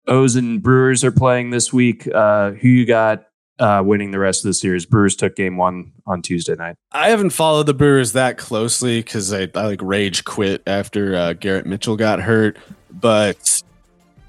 [0.08, 2.08] O's and Brewers are playing this week.
[2.14, 3.26] Uh, who you got
[3.60, 4.86] uh, winning the rest of the series.
[4.86, 6.76] Brewers took game one on Tuesday night.
[6.92, 11.34] I haven't followed the Brewers that closely because I, I like rage quit after uh,
[11.34, 12.58] Garrett Mitchell got hurt.
[12.92, 13.64] But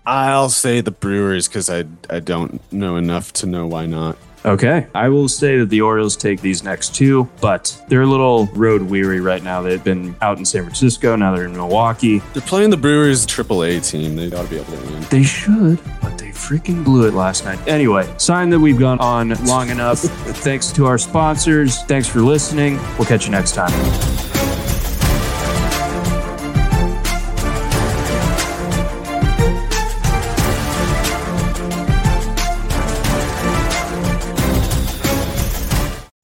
[0.07, 4.17] I'll say the Brewers because I I don't know enough to know why not.
[4.45, 4.87] Okay.
[4.95, 8.83] I will say that the Orioles take these next two, but they're a little road
[8.83, 9.63] weary right now.
[9.63, 11.17] They've been out in San Francisco.
[11.17, 12.21] Now they're in Milwaukee.
[12.33, 14.17] They're playing the Brewers AAA team.
[14.17, 15.03] They ought to be able to win.
[15.11, 17.59] They should, but they freaking blew it last night.
[17.67, 19.99] Anyway, sign that we've gone on long enough.
[19.99, 21.83] Thanks to our sponsors.
[21.83, 22.77] Thanks for listening.
[22.97, 24.48] We'll catch you next time.